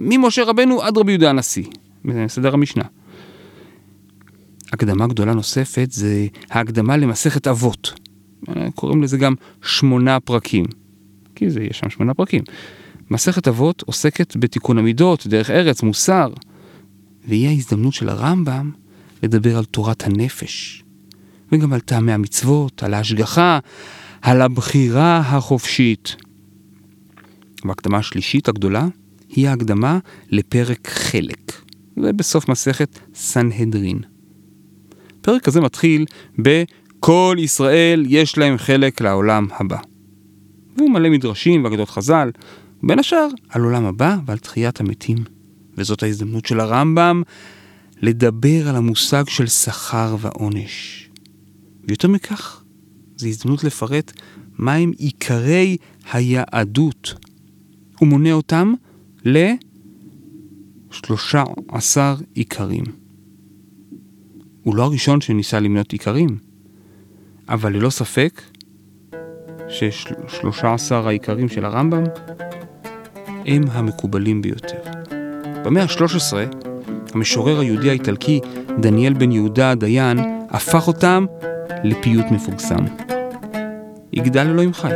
ממשה 0.00 0.44
רבנו 0.44 0.82
עד 0.82 0.98
רבי 0.98 1.12
יהודה 1.12 1.30
הנשיא, 1.30 1.64
בסדר 2.04 2.54
המשנה. 2.54 2.84
הקדמה 4.72 5.06
גדולה 5.06 5.34
נוספת 5.34 5.92
זה 5.92 6.26
ההקדמה 6.50 6.96
למסכת 6.96 7.46
אבות. 7.46 7.92
קוראים 8.74 9.02
לזה 9.02 9.18
גם 9.18 9.34
שמונה 9.62 10.20
פרקים. 10.20 10.64
כי 11.36 11.50
זה, 11.50 11.62
יש 11.62 11.78
שם 11.78 11.90
שמונה 11.90 12.14
פרקים. 12.14 12.42
מסכת 13.10 13.48
אבות 13.48 13.82
עוסקת 13.86 14.36
בתיקון 14.36 14.78
המידות, 14.78 15.26
דרך 15.26 15.50
ארץ, 15.50 15.82
מוסר. 15.82 16.32
והיא 17.28 17.48
ההזדמנות 17.48 17.92
של 17.92 18.08
הרמב"ם 18.08 18.70
לדבר 19.22 19.58
על 19.58 19.64
תורת 19.64 20.06
הנפש, 20.06 20.84
וגם 21.52 21.72
על 21.72 21.80
טעמי 21.80 22.12
המצוות, 22.12 22.82
על 22.82 22.94
ההשגחה, 22.94 23.58
על 24.22 24.42
הבחירה 24.42 25.18
החופשית. 25.18 26.16
וההקדמה 27.64 27.98
השלישית 27.98 28.48
הגדולה 28.48 28.86
היא 29.28 29.48
ההקדמה 29.48 29.98
לפרק 30.30 30.88
חלק. 30.88 31.52
זה 32.02 32.12
בסוף 32.12 32.48
מסכת 32.48 32.98
סנהדרין. 33.14 33.98
הפרק 35.20 35.48
הזה 35.48 35.60
מתחיל 35.60 36.04
ב"כל 36.42 37.36
ישראל 37.38 38.04
יש 38.08 38.38
להם 38.38 38.58
חלק 38.58 39.00
לעולם 39.00 39.46
הבא". 39.58 39.78
והוא 40.76 40.90
מלא 40.90 41.10
מדרשים 41.10 41.64
ואגדות 41.64 41.90
חז"ל, 41.90 42.30
בין 42.82 42.98
השאר 42.98 43.28
על 43.48 43.62
עולם 43.62 43.84
הבא 43.84 44.16
ועל 44.26 44.38
תחיית 44.38 44.80
המתים. 44.80 45.18
וזאת 45.76 46.02
ההזדמנות 46.02 46.46
של 46.46 46.60
הרמב"ם 46.60 47.22
לדבר 48.02 48.68
על 48.68 48.76
המושג 48.76 49.24
של 49.28 49.46
שכר 49.46 50.16
ועונש. 50.20 51.08
ויותר 51.84 52.08
מכך, 52.08 52.62
זו 53.16 53.28
הזדמנות 53.28 53.64
לפרט 53.64 54.12
מהם 54.58 54.92
עיקרי 54.98 55.76
היהדות. 56.12 57.14
הוא 57.98 58.08
מונה 58.08 58.32
אותם 58.32 58.74
ל-13 59.24 61.96
עיקרים. 62.34 62.84
הוא 64.62 64.76
לא 64.76 64.82
הראשון 64.82 65.20
שניסה 65.20 65.60
למנות 65.60 65.92
עיקרים, 65.92 66.38
אבל 67.48 67.76
ללא 67.76 67.90
ספק 67.90 68.42
ש-13 69.68 70.94
העיקרים 70.94 71.48
של 71.48 71.64
הרמב"ם 71.64 72.04
הם 73.46 73.62
המקובלים 73.72 74.42
ביותר. 74.42 74.78
במאה 75.64 75.82
ה-13, 75.82 76.36
המשורר 77.14 77.60
היהודי 77.60 77.90
האיטלקי 77.90 78.40
דניאל 78.80 79.12
בן 79.12 79.32
יהודה 79.32 79.70
הדיין 79.70 80.18
הפך 80.50 80.86
אותם 80.86 81.26
לפיוט 81.84 82.26
מפורסם. 82.30 82.84
יגדל 84.12 84.46
אלוהים 84.46 84.74
חי, 84.74 84.92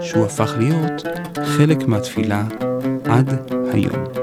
שהוא 0.00 0.24
הפך 0.24 0.54
להיות 0.58 1.02
חלק 1.44 1.86
מהתפילה 1.86 2.44
עד 3.04 3.50
היום. 3.72 4.21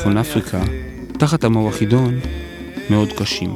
בצפון 0.00 0.18
אפריקה 0.18 0.64
תחת 1.18 1.44
המוחידון 1.44 2.20
מאוד 2.90 3.08
קשים 3.12 3.54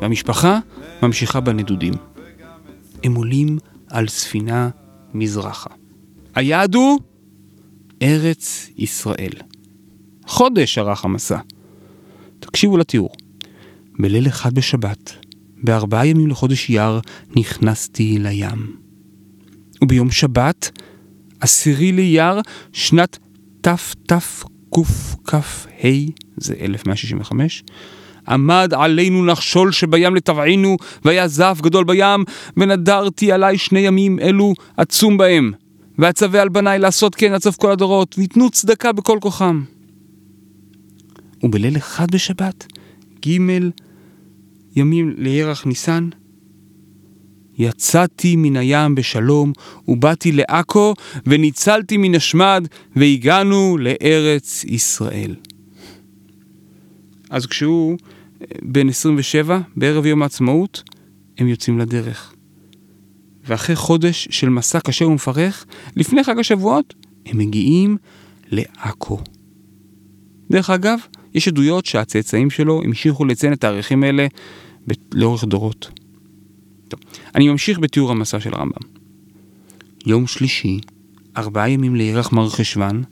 והמשפחה 0.00 0.58
ממשיכה 1.02 1.40
בנדודים. 1.40 1.92
הם 3.04 3.14
עולים 3.14 3.58
על 3.90 4.08
ספינה 4.08 4.68
מזרחה. 5.14 5.70
היעד 6.34 6.74
הוא 6.74 7.00
ארץ 8.02 8.70
ישראל. 8.76 9.30
חודש 10.26 10.78
ערך 10.78 11.04
המסע. 11.04 11.38
תקשיבו 12.40 12.76
לתיאור. 12.76 13.12
בליל 13.98 14.28
אחד 14.28 14.54
בשבת, 14.54 15.12
בארבעה 15.62 16.06
ימים 16.06 16.28
לחודש 16.28 16.70
אייר, 16.70 17.00
נכנסתי 17.36 18.18
לים. 18.18 18.76
וביום 19.82 20.10
שבת, 20.10 20.70
עשירי 21.40 21.92
לאייר, 21.92 22.40
שנת 22.72 23.18
תתקכ"ה, 24.84 25.88
זה 26.36 26.54
1165, 26.60 27.64
עמד 28.28 28.72
עלינו 28.74 29.24
נחשול 29.24 29.72
שבים 29.72 30.14
לטבענו, 30.14 30.76
והיה 31.04 31.28
זף 31.28 31.58
גדול 31.62 31.84
בים, 31.84 32.24
ונדרתי 32.56 33.32
עלי 33.32 33.58
שני 33.58 33.80
ימים 33.80 34.18
אלו 34.18 34.54
עצום 34.76 35.16
בהם. 35.16 35.52
ואצווה 35.98 36.42
על 36.42 36.48
בניי 36.48 36.78
לעשות 36.78 37.14
כן 37.14 37.38
סוף 37.38 37.56
כל 37.56 37.70
הדורות, 37.70 38.14
ויתנו 38.18 38.50
צדקה 38.50 38.92
בכל 38.92 39.18
כוחם. 39.20 39.62
ובליל 41.42 41.76
אחד 41.76 42.10
בשבת, 42.10 42.66
ג' 43.26 43.38
ימים 44.76 45.14
לירח 45.18 45.66
ניסן, 45.66 46.08
יצאתי 47.58 48.36
מן 48.36 48.56
הים 48.56 48.94
בשלום, 48.94 49.52
ובאתי 49.88 50.32
לעכו, 50.32 50.94
וניצלתי 51.26 51.96
מן 51.96 52.14
השמד, 52.14 52.66
והגענו 52.96 53.78
לארץ 53.80 54.64
ישראל. 54.64 55.34
אז 57.30 57.46
כשהוא 57.46 57.98
בן 58.62 58.88
27, 58.88 59.60
בערב 59.76 60.06
יום 60.06 60.22
העצמאות, 60.22 60.82
הם 61.38 61.48
יוצאים 61.48 61.78
לדרך. 61.78 62.32
ואחרי 63.44 63.76
חודש 63.76 64.28
של 64.30 64.48
מסע 64.48 64.80
קשה 64.80 65.06
ומפרך, 65.06 65.66
לפני 65.96 66.24
חג 66.24 66.38
השבועות, 66.38 66.94
הם 67.26 67.38
מגיעים 67.38 67.96
לעכו. 68.50 69.18
דרך 70.50 70.70
אגב, 70.70 70.98
יש 71.34 71.48
עדויות 71.48 71.86
שהצאצאים 71.86 72.50
שלו 72.50 72.82
המשיכו 72.84 73.24
לציין 73.24 73.52
את 73.52 73.58
התאריכים 73.58 74.02
האלה 74.02 74.26
לאורך 75.12 75.44
דורות. 75.44 75.90
טוב, 76.88 77.00
אני 77.34 77.48
ממשיך 77.48 77.78
בתיאור 77.78 78.10
המסע 78.10 78.40
של 78.40 78.54
הרמב"ם. 78.54 78.96
יום 80.06 80.26
שלישי, 80.26 80.80
ארבעה 81.36 81.70
ימים 81.70 81.96
לירח 81.96 82.32
מר 82.32 82.48
חשוון, 82.48 83.02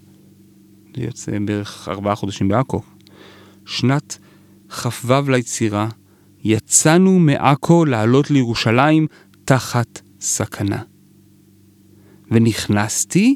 זה 0.96 1.02
יוצא 1.02 1.38
בערך 1.44 1.88
ארבעה 1.88 2.14
חודשים 2.14 2.48
בעכו. 2.48 2.82
שנת 3.66 4.18
כ"ו 4.68 5.30
ליצירה, 5.30 5.88
יצאנו 6.44 7.18
מעכו 7.18 7.84
לעלות 7.84 8.30
לירושלים 8.30 9.06
תחת 9.44 10.00
סכנה. 10.20 10.82
ונכנסתי 12.30 13.34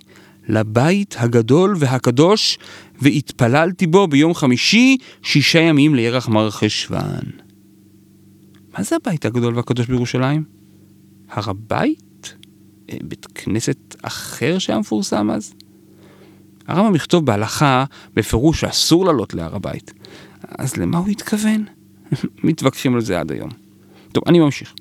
לבית 0.48 1.16
הגדול 1.18 1.74
והקדוש, 1.78 2.58
והתפללתי 3.02 3.86
בו 3.86 4.06
ביום 4.06 4.34
חמישי, 4.34 4.96
שישה 5.22 5.60
ימים 5.60 5.94
לירח 5.94 6.28
מר 6.28 6.50
חשוון. 6.50 7.47
מה 8.76 8.84
זה 8.84 8.96
הבית 8.96 9.24
הגדול 9.24 9.56
והקדוש 9.56 9.86
בירושלים? 9.86 10.44
הר 11.28 11.50
הבית? 11.50 12.34
אה, 12.90 12.96
בית 13.02 13.26
כנסת 13.34 13.96
אחר 14.02 14.58
שהיה 14.58 14.78
מפורסם 14.78 15.30
אז? 15.30 15.54
הרמב"ם 16.66 16.94
יכתוב 16.94 17.26
בהלכה 17.26 17.84
בפירוש 18.14 18.60
שאסור 18.60 19.04
לעלות 19.04 19.34
להר 19.34 19.56
הבית. 19.56 19.92
אז 20.58 20.76
למה 20.76 20.98
הוא 20.98 21.08
התכוון? 21.08 21.64
מתווכחים 22.44 22.94
על 22.94 23.00
זה 23.00 23.20
עד 23.20 23.32
היום. 23.32 23.50
טוב, 24.12 24.24
אני 24.26 24.38
ממשיך. 24.38 24.74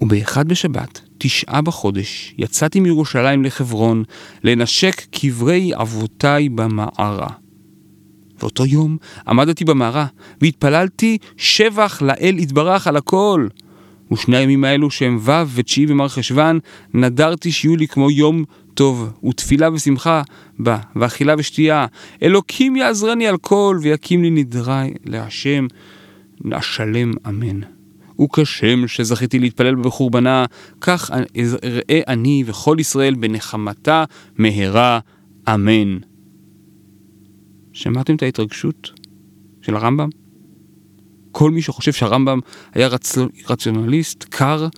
ובאחד 0.00 0.48
בשבת, 0.48 1.00
תשעה 1.18 1.62
בחודש, 1.62 2.34
יצאתי 2.38 2.80
מירושלים 2.80 3.44
לחברון 3.44 4.04
לנשק 4.44 5.06
קברי 5.10 5.72
אבותיי 5.74 6.48
במערה. 6.48 7.28
ואותו 8.40 8.66
יום 8.66 8.96
עמדתי 9.28 9.64
במערה 9.64 10.06
והתפללתי 10.40 11.18
שבח 11.36 12.02
לאל 12.02 12.36
יתברך 12.38 12.86
על 12.86 12.96
הכל. 12.96 13.48
ושני 14.12 14.36
הימים 14.36 14.64
האלו 14.64 14.90
שהם 14.90 15.18
ו' 15.20 15.30
ותשיעי 15.54 15.86
במר 15.86 16.08
חשוון, 16.08 16.58
נדרתי 16.94 17.52
שיהיו 17.52 17.76
לי 17.76 17.88
כמו 17.88 18.10
יום 18.10 18.44
טוב, 18.74 19.10
ותפילה 19.28 19.72
ושמחה 19.72 20.22
בה, 20.58 20.78
ואכילה 20.96 21.34
ושתייה. 21.38 21.86
אלוקים 22.22 22.76
יעזרני 22.76 23.28
על 23.28 23.36
כל, 23.36 23.78
ויקים 23.82 24.22
לי 24.22 24.30
נדרי 24.30 24.94
להשם, 25.04 25.66
אשלם 26.52 27.12
אמן. 27.28 27.60
וכשם 28.20 28.88
שזכיתי 28.88 29.38
להתפלל 29.38 29.74
בחורבנה, 29.74 30.44
כך 30.80 31.10
אראה 31.64 32.00
אני 32.08 32.44
וכל 32.46 32.76
ישראל 32.80 33.14
בנחמתה 33.14 34.04
מהרה, 34.38 34.98
אמן. 35.54 35.98
שמעתם 37.76 38.14
את 38.14 38.22
ההתרגשות 38.22 38.90
של 39.62 39.76
הרמב"ם? 39.76 40.08
כל 41.32 41.50
מי 41.50 41.62
שחושב 41.62 41.92
שהרמב"ם 41.92 42.38
היה 42.74 42.88
רצ... 42.88 43.18
רציונליסט, 43.48 44.24
קר, 44.24 44.68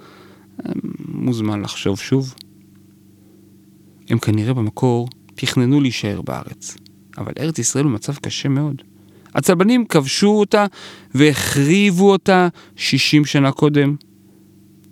מוזמן 1.09 1.61
לחשוב 1.61 1.99
שוב. 1.99 2.35
הם 4.09 4.19
כנראה 4.19 4.55
במקור 4.55 5.09
תכננו 5.35 5.81
להישאר 5.81 6.23
בארץ, 6.23 6.77
אבל 7.19 7.33
ארץ 7.39 7.59
ישראל 7.59 7.85
הוא 7.85 7.93
מצב 7.93 8.15
קשה 8.15 8.49
מאוד. 8.49 8.83
הצלבנים 9.35 9.85
כבשו 9.85 10.31
אותה 10.31 10.67
והחריבו 11.15 12.11
אותה 12.11 12.49
60 12.77 13.25
שנה 13.25 13.53
קודם. 13.53 13.97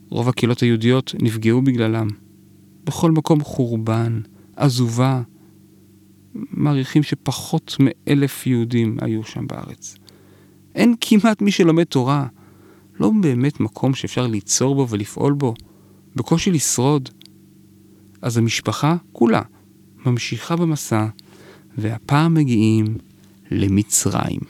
רוב 0.09 0.29
הקהילות 0.29 0.61
היהודיות 0.61 1.14
נפגעו 1.23 1.62
בגללם. 1.62 2.09
בכל 2.85 3.11
מקום 3.11 3.40
חורבן, 3.40 4.21
עזובה. 4.57 5.23
מעריכים 6.51 7.03
שפחות 7.03 7.77
מאלף 7.81 8.46
יהודים 8.46 8.96
היו 9.01 9.25
שם 9.25 9.46
בארץ. 9.46 9.96
אין 10.75 10.94
כמעט 11.01 11.42
מי 11.42 11.51
שלומד 11.51 11.85
תורה. 11.85 12.27
לא 13.01 13.11
באמת 13.20 13.61
מקום 13.61 13.94
שאפשר 13.94 14.27
ליצור 14.27 14.75
בו 14.75 14.88
ולפעול 14.88 15.33
בו. 15.33 15.55
בקושי 16.16 16.51
לשרוד. 16.51 17.09
אז 18.22 18.38
המשפחה 18.38 18.96
כולה 19.12 19.42
ממשיכה 20.07 20.57
במסע, 20.57 21.07
והפעם 21.79 22.35
מגיעים 22.35 22.85
למצרים. 23.51 24.40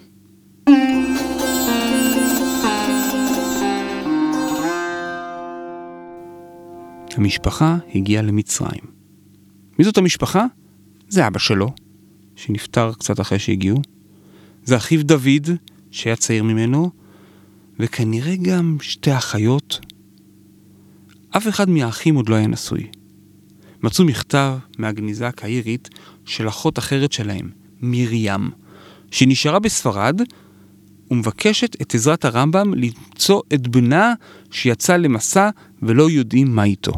המשפחה 7.16 7.76
הגיעה 7.94 8.22
למצרים. 8.22 8.80
מי 9.78 9.84
זאת 9.84 9.98
המשפחה? 9.98 10.46
זה 11.08 11.26
אבא 11.26 11.38
שלו, 11.38 11.72
שנפטר 12.36 12.92
קצת 12.92 13.20
אחרי 13.20 13.38
שהגיעו. 13.38 13.78
זה 14.64 14.76
אחיו 14.76 15.04
דוד, 15.04 15.50
שהיה 15.90 16.16
צעיר 16.16 16.42
ממנו, 16.42 16.90
וכנראה 17.78 18.36
גם 18.36 18.76
שתי 18.80 19.16
אחיות. 19.16 19.80
אף 21.30 21.48
אחד 21.48 21.70
מהאחים 21.70 22.14
עוד 22.14 22.28
לא 22.28 22.34
היה 22.34 22.46
נשוי. 22.46 22.86
מצאו 23.82 24.04
מכתב 24.04 24.58
מהגניזה 24.78 25.28
הקהירית 25.28 25.88
של 26.24 26.48
אחות 26.48 26.78
אחרת 26.78 27.12
שלהם, 27.12 27.50
מרים, 27.80 28.50
שנשארה 29.10 29.58
בספרד 29.58 30.20
ומבקשת 31.10 31.82
את 31.82 31.94
עזרת 31.94 32.24
הרמב"ם 32.24 32.74
למצוא 32.74 33.42
את 33.54 33.68
בנה 33.68 34.14
שיצא 34.50 34.96
למסע 34.96 35.50
ולא 35.82 36.10
יודעים 36.10 36.54
מה 36.54 36.64
איתו. 36.64 36.92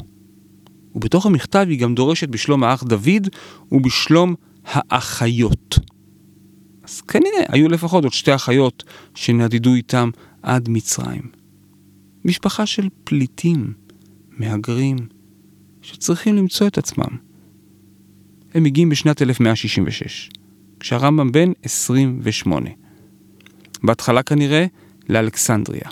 ובתוך 0.94 1.26
המכתב 1.26 1.66
היא 1.68 1.80
גם 1.80 1.94
דורשת 1.94 2.28
בשלום 2.28 2.64
האח 2.64 2.82
דוד 2.82 3.28
ובשלום 3.72 4.34
האחיות. 4.64 5.78
אז 6.84 7.00
כנראה 7.00 7.44
היו 7.48 7.68
לפחות 7.68 8.04
עוד 8.04 8.12
שתי 8.12 8.34
אחיות 8.34 8.84
שנדדו 9.14 9.74
איתם 9.74 10.10
עד 10.42 10.68
מצרים. 10.68 11.22
משפחה 12.24 12.66
של 12.66 12.88
פליטים, 13.04 13.72
מהגרים, 14.30 14.96
שצריכים 15.82 16.36
למצוא 16.36 16.66
את 16.66 16.78
עצמם. 16.78 17.16
הם 18.54 18.62
מגיעים 18.62 18.88
בשנת 18.88 19.22
1166, 19.22 20.30
כשהרמב"ם 20.80 21.32
בן 21.32 21.52
28. 21.62 22.70
בהתחלה 23.82 24.22
כנראה 24.22 24.66
לאלכסנדריה, 25.08 25.90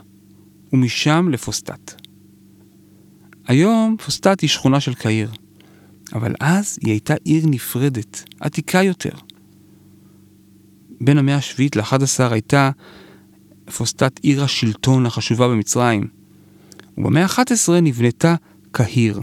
ומשם 0.73 1.29
לפוסטט. 1.33 2.06
היום 3.47 3.97
פוסטט 4.05 4.41
היא 4.41 4.51
שכונה 4.51 4.81
של 4.81 4.95
קהיר, 4.95 5.31
אבל 6.13 6.35
אז 6.41 6.79
היא 6.83 6.91
הייתה 6.91 7.15
עיר 7.25 7.45
נפרדת, 7.47 8.25
עתיקה 8.41 8.83
יותר. 8.83 9.11
בין 11.01 11.19
המאה 11.19 11.37
השביעית 11.37 11.77
ל-11 11.77 12.23
הייתה 12.31 12.71
פוסטט 13.77 14.21
עיר 14.23 14.45
השלטון 14.45 15.07
החשובה 15.07 15.49
במצרים, 15.49 16.07
ובמאה 16.99 17.23
ה-11 17.23 17.73
נבנתה 17.83 18.35
קהיר, 18.71 19.21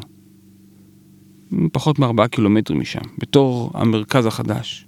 פחות 1.71 1.99
מארבעה 1.99 2.27
קילומטרים 2.27 2.79
משם, 2.79 3.01
בתור 3.17 3.71
המרכז 3.73 4.25
החדש. 4.25 4.87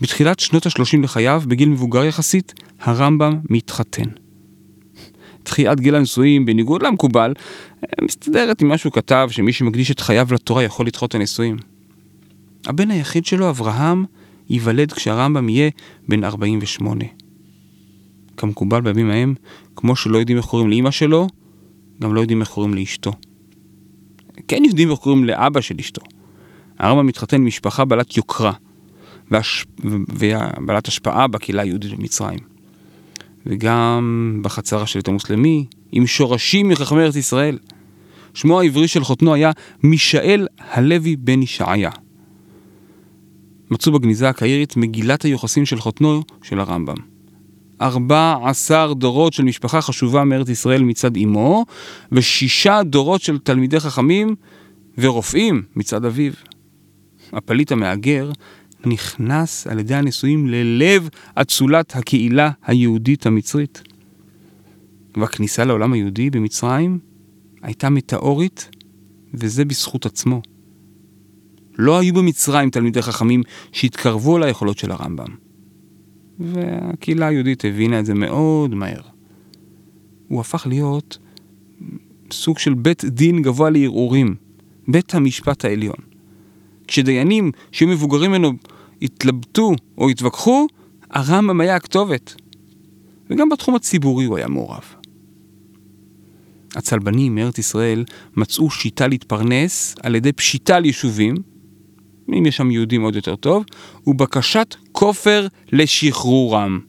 בתחילת 0.00 0.40
שנות 0.40 0.66
ה-30 0.66 1.02
לחייו, 1.02 1.42
בגיל 1.46 1.68
מבוגר 1.68 2.04
יחסית, 2.04 2.54
הרמב"ם 2.80 3.40
מתחתן. 3.50 4.10
דחיית 5.44 5.80
גיל 5.80 5.94
הנישואים, 5.94 6.46
בניגוד 6.46 6.82
למקובל, 6.82 7.32
מסתדרת 8.02 8.62
עם 8.62 8.68
מה 8.68 8.78
שהוא 8.78 8.92
כתב, 8.92 9.28
שמי 9.30 9.52
שמקדיש 9.52 9.90
את 9.90 10.00
חייו 10.00 10.28
לתורה 10.30 10.62
יכול 10.62 10.86
לדחות 10.86 11.10
את 11.10 11.14
הנישואים. 11.14 11.56
הבן 12.66 12.90
היחיד 12.90 13.26
שלו, 13.26 13.50
אברהם, 13.50 14.04
ייוולד 14.50 14.92
כשהרמב"ם 14.92 15.48
יהיה 15.48 15.70
בן 16.08 16.24
48. 16.24 17.04
כמקובל 18.36 18.80
בימים 18.80 19.10
ההם, 19.10 19.34
כמו 19.76 19.96
שלא 19.96 20.18
יודעים 20.18 20.38
איך 20.38 20.46
קוראים 20.46 20.68
לאימא 20.68 20.90
שלו, 20.90 21.26
גם 22.00 22.14
לא 22.14 22.20
יודעים 22.20 22.40
איך 22.40 22.48
קוראים 22.48 22.74
לאשתו. 22.74 23.12
כן 24.48 24.62
יודעים 24.64 24.90
איך 24.90 24.98
קוראים 24.98 25.24
לאבא 25.24 25.60
של 25.60 25.74
אשתו. 25.80 26.02
הרמב"ם 26.78 27.06
מתחתן 27.06 27.36
עם 27.36 27.46
משפחה 27.46 27.84
בעלת 27.84 28.16
יוקרה, 28.16 28.52
והש... 29.30 29.66
ובעלת 29.84 30.88
השפעה 30.88 31.26
בקהילה 31.26 31.62
היהודית 31.62 31.94
במצרים. 31.94 32.38
וגם 33.46 34.40
בחצר 34.42 34.82
השליט 34.82 35.08
המוסלמי, 35.08 35.66
עם 35.92 36.06
שורשים 36.06 36.68
מחכמי 36.68 37.02
ארץ 37.02 37.16
ישראל. 37.16 37.58
שמו 38.34 38.60
העברי 38.60 38.88
של 38.88 39.04
חותנו 39.04 39.34
היה 39.34 39.50
מישאל 39.82 40.46
הלוי 40.58 41.16
בן 41.16 41.42
ישעיה. 41.42 41.90
מצאו 43.70 43.92
בגניזה 43.92 44.28
הקהירית 44.28 44.76
מגילת 44.76 45.22
היוחסין 45.22 45.64
של 45.64 45.80
חותנו 45.80 46.22
של 46.42 46.60
הרמב"ם. 46.60 46.96
ארבע 47.80 48.36
עשר 48.44 48.92
דורות 48.92 49.32
של 49.32 49.42
משפחה 49.42 49.80
חשובה 49.80 50.24
מארץ 50.24 50.48
ישראל 50.48 50.82
מצד 50.82 51.16
אמו, 51.16 51.64
ושישה 52.12 52.82
דורות 52.82 53.20
של 53.20 53.38
תלמידי 53.38 53.80
חכמים 53.80 54.34
ורופאים 54.98 55.62
מצד 55.76 56.04
אביו. 56.04 56.32
הפליט 57.32 57.72
המהגר 57.72 58.30
נכנס 58.86 59.66
על 59.66 59.78
ידי 59.78 59.94
הנישואים 59.94 60.46
ללב 60.46 61.08
אצולת 61.34 61.96
הקהילה 61.96 62.50
היהודית 62.66 63.26
המצרית. 63.26 63.82
והכניסה 65.16 65.64
לעולם 65.64 65.92
היהודי 65.92 66.30
במצרים 66.30 66.98
הייתה 67.62 67.90
מטאורית, 67.90 68.70
וזה 69.34 69.64
בזכות 69.64 70.06
עצמו. 70.06 70.42
לא 71.78 71.98
היו 71.98 72.14
במצרים 72.14 72.70
תלמידי 72.70 73.02
חכמים 73.02 73.42
שהתקרבו 73.72 74.38
ליכולות 74.38 74.78
של 74.78 74.90
הרמב"ם. 74.90 75.34
והקהילה 76.40 77.26
היהודית 77.26 77.64
הבינה 77.64 78.00
את 78.00 78.06
זה 78.06 78.14
מאוד 78.14 78.74
מהר. 78.74 79.00
הוא 80.28 80.40
הפך 80.40 80.66
להיות 80.66 81.18
סוג 82.30 82.58
של 82.58 82.74
בית 82.74 83.04
דין 83.04 83.42
גבוה 83.42 83.70
לערעורים, 83.70 84.34
בית 84.88 85.14
המשפט 85.14 85.64
העליון. 85.64 85.96
כשדיינים 86.86 87.52
שהיו 87.72 87.88
מבוגרים 87.88 88.30
ממנו 88.30 88.52
התלבטו 89.02 89.72
או 89.98 90.08
התווכחו, 90.08 90.66
הרמב"ם 91.10 91.60
היה 91.60 91.76
הכתובת. 91.76 92.34
וגם 93.30 93.48
בתחום 93.48 93.74
הציבורי 93.74 94.24
הוא 94.24 94.36
היה 94.36 94.48
מעורב. 94.48 94.84
הצלבנים 96.76 97.34
מארץ 97.34 97.58
ישראל 97.58 98.04
מצאו 98.36 98.70
שיטה 98.70 99.06
להתפרנס 99.06 99.94
על 100.02 100.14
ידי 100.14 100.32
פשיטה 100.32 100.76
על 100.76 100.84
יישובים, 100.84 101.34
אם 102.28 102.46
יש 102.46 102.56
שם 102.56 102.70
יהודים 102.70 103.02
עוד 103.02 103.16
יותר 103.16 103.36
טוב, 103.36 103.64
ובקשת 104.06 104.74
כופר 104.92 105.46
לשחרורם. 105.72 106.80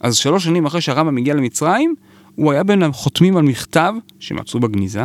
אז 0.00 0.16
שלוש 0.16 0.44
שנים 0.44 0.66
אחרי 0.66 0.80
שהרמב"ם 0.80 1.16
הגיע 1.16 1.34
למצרים, 1.34 1.94
הוא 2.34 2.52
היה 2.52 2.62
בין 2.62 2.82
החותמים 2.82 3.36
על 3.36 3.42
מכתב 3.42 3.94
שמצאו 4.18 4.60
בגניזה, 4.60 5.04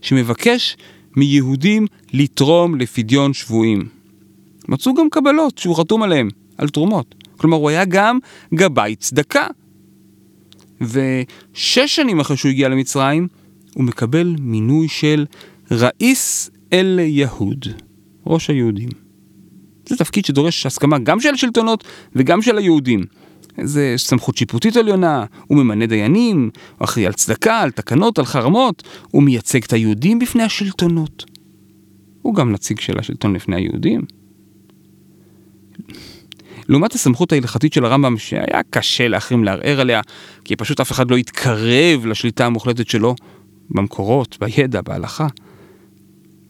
שמבקש 0.00 0.76
מיהודים 1.16 1.86
לתרום 2.12 2.74
לפדיון 2.74 3.32
שבויים. 3.32 3.88
מצאו 4.68 4.94
גם 4.94 5.10
קבלות 5.10 5.58
שהוא 5.58 5.76
חתום 5.76 6.02
עליהן, 6.02 6.30
על 6.58 6.68
תרומות. 6.68 7.14
כלומר, 7.38 7.56
הוא 7.56 7.68
היה 7.68 7.84
גם 7.84 8.18
גבאי 8.54 8.96
צדקה. 8.96 9.46
ושש 10.80 11.96
שנים 11.96 12.20
אחרי 12.20 12.36
שהוא 12.36 12.50
הגיע 12.50 12.68
למצרים, 12.68 13.28
הוא 13.74 13.84
מקבל 13.84 14.36
מינוי 14.40 14.88
של 14.88 15.26
ראיס 15.70 16.50
אל 16.72 16.98
יהוד, 17.02 17.66
ראש 18.26 18.50
היהודים. 18.50 18.88
זה 19.88 19.96
תפקיד 19.96 20.24
שדורש 20.24 20.66
הסכמה 20.66 20.98
גם 20.98 21.20
של 21.20 21.34
השלטונות 21.34 21.84
וגם 22.16 22.42
של 22.42 22.58
היהודים. 22.58 23.04
זה 23.62 23.94
סמכות 23.96 24.36
שיפוטית 24.36 24.76
עליונה, 24.76 25.24
הוא 25.46 25.58
ממנה 25.58 25.86
דיינים, 25.86 26.50
הוא 26.78 26.84
אחראי 26.84 27.06
על 27.06 27.12
צדקה, 27.12 27.60
על 27.60 27.70
תקנות, 27.70 28.18
על 28.18 28.24
חרמות, 28.24 28.82
הוא 29.10 29.22
מייצג 29.22 29.64
את 29.64 29.72
היהודים 29.72 30.18
בפני 30.18 30.42
השלטונות. 30.42 31.24
הוא 32.22 32.34
גם 32.34 32.52
נציג 32.52 32.80
של 32.80 32.98
השלטון 32.98 33.34
לפני 33.34 33.56
היהודים. 33.56 34.00
לעומת 36.68 36.92
הסמכות 36.92 37.32
ההלכתית 37.32 37.72
של 37.72 37.84
הרמב"ם, 37.84 38.18
שהיה 38.18 38.60
קשה 38.70 39.08
לאחרים 39.08 39.44
לערער 39.44 39.80
עליה, 39.80 40.00
כי 40.44 40.56
פשוט 40.56 40.80
אף 40.80 40.92
אחד 40.92 41.10
לא 41.10 41.16
התקרב 41.16 42.06
לשליטה 42.06 42.46
המוחלטת 42.46 42.88
שלו 42.88 43.14
במקורות, 43.70 44.36
בידע, 44.40 44.80
בהלכה. 44.80 45.26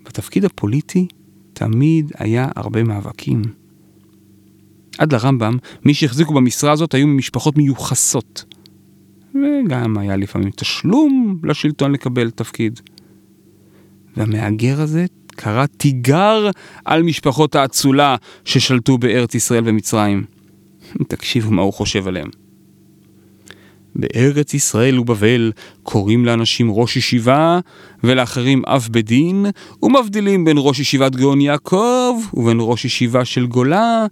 בתפקיד 0.05 0.45
הפוליטי 0.45 1.07
תמיד 1.53 2.13
היה 2.19 2.49
הרבה 2.57 2.83
מאבקים. 2.83 3.43
עד 4.99 5.13
לרמב"ם, 5.13 5.57
מי 5.85 5.95
שהחזיקו 5.95 6.35
במשרה 6.35 6.73
הזאת 6.73 6.95
היו 6.95 7.07
ממשפחות 7.07 7.57
מיוחסות. 7.57 8.45
וגם 9.35 9.99
היה 9.99 10.17
לפעמים 10.17 10.51
תשלום 10.51 11.41
לשלטון 11.45 11.93
לקבל 11.93 12.31
תפקיד. 12.31 12.81
והמהגר 14.17 14.81
הזה 14.81 15.07
קרא 15.39 15.67
תיגר 15.67 16.51
על 16.85 17.03
משפחות 17.03 17.55
האצולה 17.55 18.17
ששלטו 18.45 18.99
בארץ 18.99 19.35
ישראל 19.35 19.63
ומצרים. 19.67 20.25
תקשיבו 21.09 21.51
מה 21.51 21.63
הוא 21.63 21.73
חושב 21.73 22.09
עליהם. 22.09 22.29
בארץ 23.97 24.55
ישראל 24.55 24.99
ובבל 24.99 25.53
קוראים 25.83 26.25
לאנשים 26.25 26.71
ראש 26.71 26.97
ישיבה 26.97 27.61
ולאחרים 28.05 28.63
אב 28.67 28.89
בדין 28.91 29.47
ומבדילים 29.83 30.45
בין 30.45 30.57
ראש 30.61 30.81
ישיבת 30.81 31.17
גאון 31.17 31.41
יעקב 31.41 32.15
ובין 32.35 32.59
ראש 32.61 32.85
ישיבה 32.85 33.25
של 33.25 33.47
גולה 33.47 34.07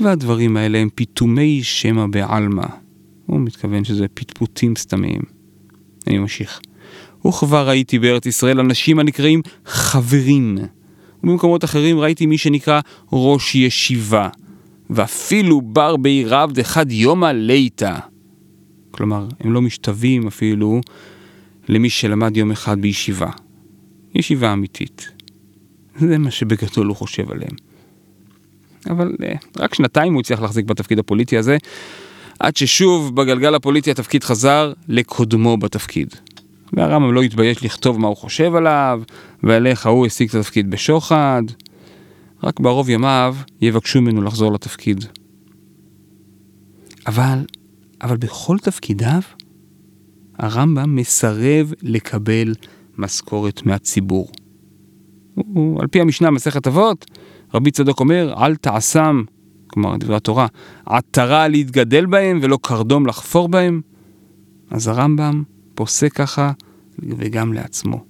והדברים 0.00 0.56
האלה 0.56 0.78
הם 0.78 0.88
פיתומי 0.94 1.60
שמא 1.62 2.06
בעלמא. 2.06 2.66
הוא 3.26 3.40
מתכוון 3.40 3.84
שזה 3.84 4.06
פטפוטים 4.14 4.76
סתמיים. 4.76 5.22
אני 6.06 6.18
ממשיך. 6.18 6.60
וכבר 7.28 7.68
ראיתי 7.68 7.98
בארץ 7.98 8.26
ישראל 8.26 8.60
אנשים 8.60 8.98
הנקראים 8.98 9.42
חברים, 9.66 10.58
ובמקומות 11.22 11.64
אחרים 11.64 11.98
ראיתי 11.98 12.26
מי 12.26 12.38
שנקרא 12.38 12.80
ראש 13.12 13.54
ישיבה, 13.54 14.28
ואפילו 14.90 15.60
בר 15.60 15.96
בי 15.96 16.24
רב 16.26 16.52
דחד 16.52 16.92
יומא 16.92 17.26
ליתא. 17.26 17.98
כלומר, 18.90 19.26
הם 19.40 19.52
לא 19.52 19.62
משתווים 19.62 20.26
אפילו 20.26 20.80
למי 21.68 21.90
שלמד 21.90 22.36
יום 22.36 22.50
אחד 22.50 22.80
בישיבה. 22.80 23.30
ישיבה 24.14 24.52
אמיתית. 24.52 25.10
זה 25.98 26.18
מה 26.18 26.30
שבגדול 26.30 26.86
הוא 26.86 26.96
חושב 26.96 27.30
עליהם. 27.30 27.54
אבל 28.90 29.12
uh, 29.12 29.46
רק 29.58 29.74
שנתיים 29.74 30.12
הוא 30.12 30.20
הצליח 30.20 30.40
להחזיק 30.40 30.66
בתפקיד 30.66 30.98
הפוליטי 30.98 31.38
הזה, 31.38 31.56
עד 32.40 32.56
ששוב 32.56 33.16
בגלגל 33.16 33.54
הפוליטי 33.54 33.90
התפקיד 33.90 34.24
חזר 34.24 34.72
לקודמו 34.88 35.56
בתפקיד. 35.56 36.14
והרמב"ם 36.72 37.14
לא 37.14 37.22
התבייש 37.22 37.64
לכתוב 37.64 38.00
מה 38.00 38.08
הוא 38.08 38.16
חושב 38.16 38.54
עליו, 38.54 39.02
ועל 39.42 39.66
איך 39.66 39.86
ההוא 39.86 40.06
השיג 40.06 40.28
את 40.28 40.34
התפקיד 40.34 40.70
בשוחד. 40.70 41.42
רק 42.42 42.60
בערוב 42.60 42.90
ימיו 42.90 43.36
יבקשו 43.60 44.02
ממנו 44.02 44.22
לחזור 44.22 44.52
לתפקיד. 44.52 45.04
אבל, 47.06 47.44
אבל 48.02 48.16
בכל 48.16 48.58
תפקידיו, 48.58 49.20
הרמב"ם 50.38 50.96
מסרב 50.96 51.72
לקבל 51.82 52.54
משכורת 52.98 53.66
מהציבור. 53.66 54.28
הוא, 55.34 55.80
על 55.80 55.86
פי 55.86 56.00
המשנה 56.00 56.30
מסכת 56.30 56.66
אבות, 56.66 57.06
רבי 57.54 57.70
צדוק 57.70 58.00
אומר, 58.00 58.34
אל 58.38 58.56
תעשם, 58.56 59.22
כלומר 59.66 59.96
דברי 59.96 60.16
התורה, 60.16 60.46
עטרה 60.86 61.48
להתגדל 61.48 62.06
בהם 62.06 62.38
ולא 62.42 62.58
קרדום 62.62 63.06
לחפור 63.06 63.48
בהם. 63.48 63.80
אז 64.70 64.88
הרמב"ם 64.88 65.42
פוסק 65.76 66.12
ככה 66.12 66.52
וגם 66.98 67.52
לעצמו. 67.52 68.04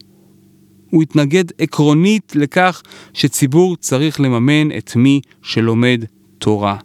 הוא 0.91 1.03
התנגד 1.03 1.45
עקרונית 1.59 2.33
לכך 2.37 2.83
שציבור 3.13 3.77
צריך 3.77 4.21
לממן 4.21 4.77
את 4.79 4.97
מי 4.97 5.21
שלומד 5.43 6.05
תורה. 6.39 6.77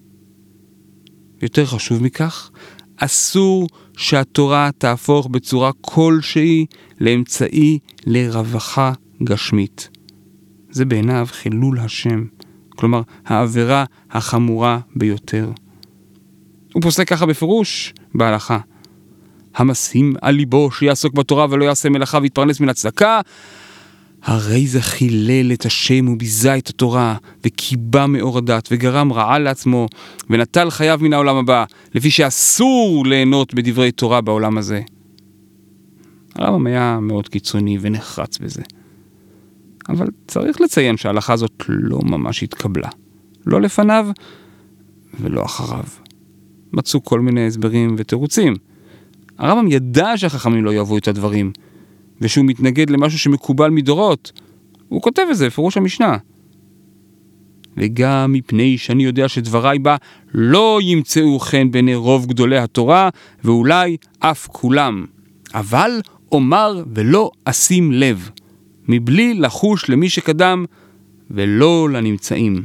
יותר 1.41 1.65
חשוב 1.65 2.03
מכך, 2.03 2.51
אסור 2.97 3.67
שהתורה 3.97 4.69
תהפוך 4.77 5.27
בצורה 5.27 5.71
כלשהי 5.81 6.65
לאמצעי 6.99 7.79
לרווחה 8.05 8.93
גשמית. 9.23 9.89
זה 10.71 10.85
בעיניו 10.85 11.27
חילול 11.31 11.79
השם, 11.79 12.25
כלומר 12.69 13.01
העבירה 13.25 13.85
החמורה 14.11 14.79
ביותר. 14.95 15.51
הוא 16.73 16.81
פוסק 16.81 17.07
ככה 17.07 17.25
בפירוש 17.25 17.93
בהלכה. 18.15 18.59
המשים 19.55 20.13
על 20.21 20.35
ליבו 20.35 20.71
שיעסוק 20.71 21.13
בתורה 21.13 21.45
ולא 21.49 21.65
יעשה 21.65 21.89
מלאכה 21.89 22.19
ויתפרנס 22.21 22.59
מן 22.59 22.69
הצדקה, 22.69 23.21
הרי 24.23 24.67
זה 24.67 24.81
חילל 24.81 25.51
את 25.53 25.65
השם 25.65 26.07
וביזה 26.07 26.57
את 26.57 26.67
התורה, 26.67 27.15
וקיבע 27.43 28.05
מאור 28.05 28.37
הדת, 28.37 28.69
וגרם 28.71 29.13
רעה 29.13 29.39
לעצמו, 29.39 29.87
ונטל 30.29 30.69
חייו 30.69 30.99
מן 31.01 31.13
העולם 31.13 31.35
הבא, 31.35 31.65
לפי 31.95 32.11
שאסור 32.11 33.05
ליהנות 33.05 33.53
בדברי 33.53 33.91
תורה 33.91 34.21
בעולם 34.21 34.57
הזה. 34.57 34.81
הרמב"ם 36.35 36.67
היה 36.67 36.99
מאוד 37.01 37.27
קיצוני 37.27 37.77
ונחרץ 37.81 38.37
בזה. 38.37 38.61
אבל 39.89 40.07
צריך 40.27 40.61
לציין 40.61 40.97
שההלכה 40.97 41.33
הזאת 41.33 41.63
לא 41.67 41.99
ממש 42.03 42.43
התקבלה. 42.43 42.89
לא 43.45 43.61
לפניו 43.61 44.07
ולא 45.19 45.45
אחריו. 45.45 45.83
מצאו 46.73 47.03
כל 47.03 47.19
מיני 47.19 47.47
הסברים 47.47 47.95
ותירוצים. 47.97 48.55
הרמב"ם 49.37 49.67
ידע 49.71 50.17
שהחכמים 50.17 50.65
לא 50.65 50.71
יאהבו 50.71 50.97
את 50.97 51.07
הדברים, 51.07 51.51
ושהוא 52.21 52.45
מתנגד 52.45 52.89
למשהו 52.89 53.19
שמקובל 53.19 53.69
מדורות. 53.69 54.31
הוא 54.87 55.01
כותב 55.01 55.23
את 55.31 55.37
זה 55.37 55.45
בפירוש 55.45 55.77
המשנה. 55.77 56.17
וגם 57.77 58.33
מפני 58.33 58.77
שאני 58.77 59.03
יודע 59.03 59.29
שדבריי 59.29 59.79
בה 59.79 59.95
לא 60.33 60.79
ימצאו 60.83 61.39
חן 61.39 61.71
בעיני 61.71 61.95
רוב 61.95 62.25
גדולי 62.25 62.57
התורה, 62.57 63.09
ואולי 63.43 63.97
אף 64.19 64.47
כולם. 64.47 65.05
אבל 65.53 66.01
אומר 66.31 66.83
ולא 66.93 67.31
אשים 67.45 67.91
לב, 67.91 68.29
מבלי 68.87 69.33
לחוש 69.33 69.89
למי 69.89 70.09
שקדם, 70.09 70.65
ולא 71.31 71.89
לנמצאים. 71.89 72.63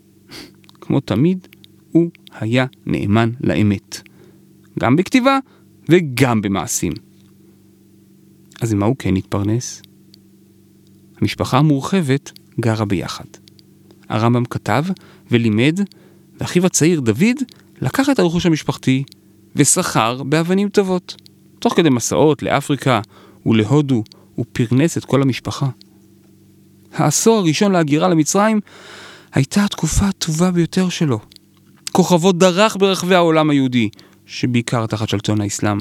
כמו 0.80 1.00
תמיד, 1.00 1.48
הוא 1.90 2.10
היה 2.40 2.66
נאמן 2.86 3.30
לאמת. 3.40 4.02
גם 4.80 4.96
בכתיבה 4.96 5.38
וגם 5.88 6.42
במעשים. 6.42 6.92
אז 8.60 8.72
עם 8.72 8.78
מה 8.78 8.86
הוא 8.86 8.96
כן 8.98 9.16
התפרנס? 9.16 9.82
המשפחה 11.20 11.58
המורחבת 11.58 12.32
גרה 12.60 12.84
ביחד. 12.84 13.24
הרמב"ם 14.08 14.44
כתב 14.44 14.84
ולימד, 15.30 15.80
ואחיו 16.40 16.66
הצעיר 16.66 17.00
דוד 17.00 17.36
לקח 17.82 18.10
את 18.10 18.18
הרכוש 18.18 18.46
המשפחתי 18.46 19.04
ושכר 19.56 20.22
באבנים 20.22 20.68
טובות. 20.68 21.16
תוך 21.58 21.76
כדי 21.76 21.90
מסעות 21.90 22.42
לאפריקה 22.42 23.00
ולהודו, 23.46 24.04
הוא 24.34 24.44
פרנס 24.52 24.98
את 24.98 25.04
כל 25.04 25.22
המשפחה. 25.22 25.68
העשור 26.92 27.38
הראשון 27.38 27.72
להגירה 27.72 28.08
למצרים 28.08 28.60
הייתה 29.32 29.64
התקופה 29.64 30.06
הטובה 30.06 30.50
ביותר 30.50 30.88
שלו. 30.88 31.18
כוכבו 31.92 32.32
דרך 32.32 32.76
ברחבי 32.76 33.14
העולם 33.14 33.50
היהודי, 33.50 33.88
שבעיקר 34.26 34.86
תחת 34.86 35.08
שלטון 35.08 35.40
האסלאם. 35.40 35.78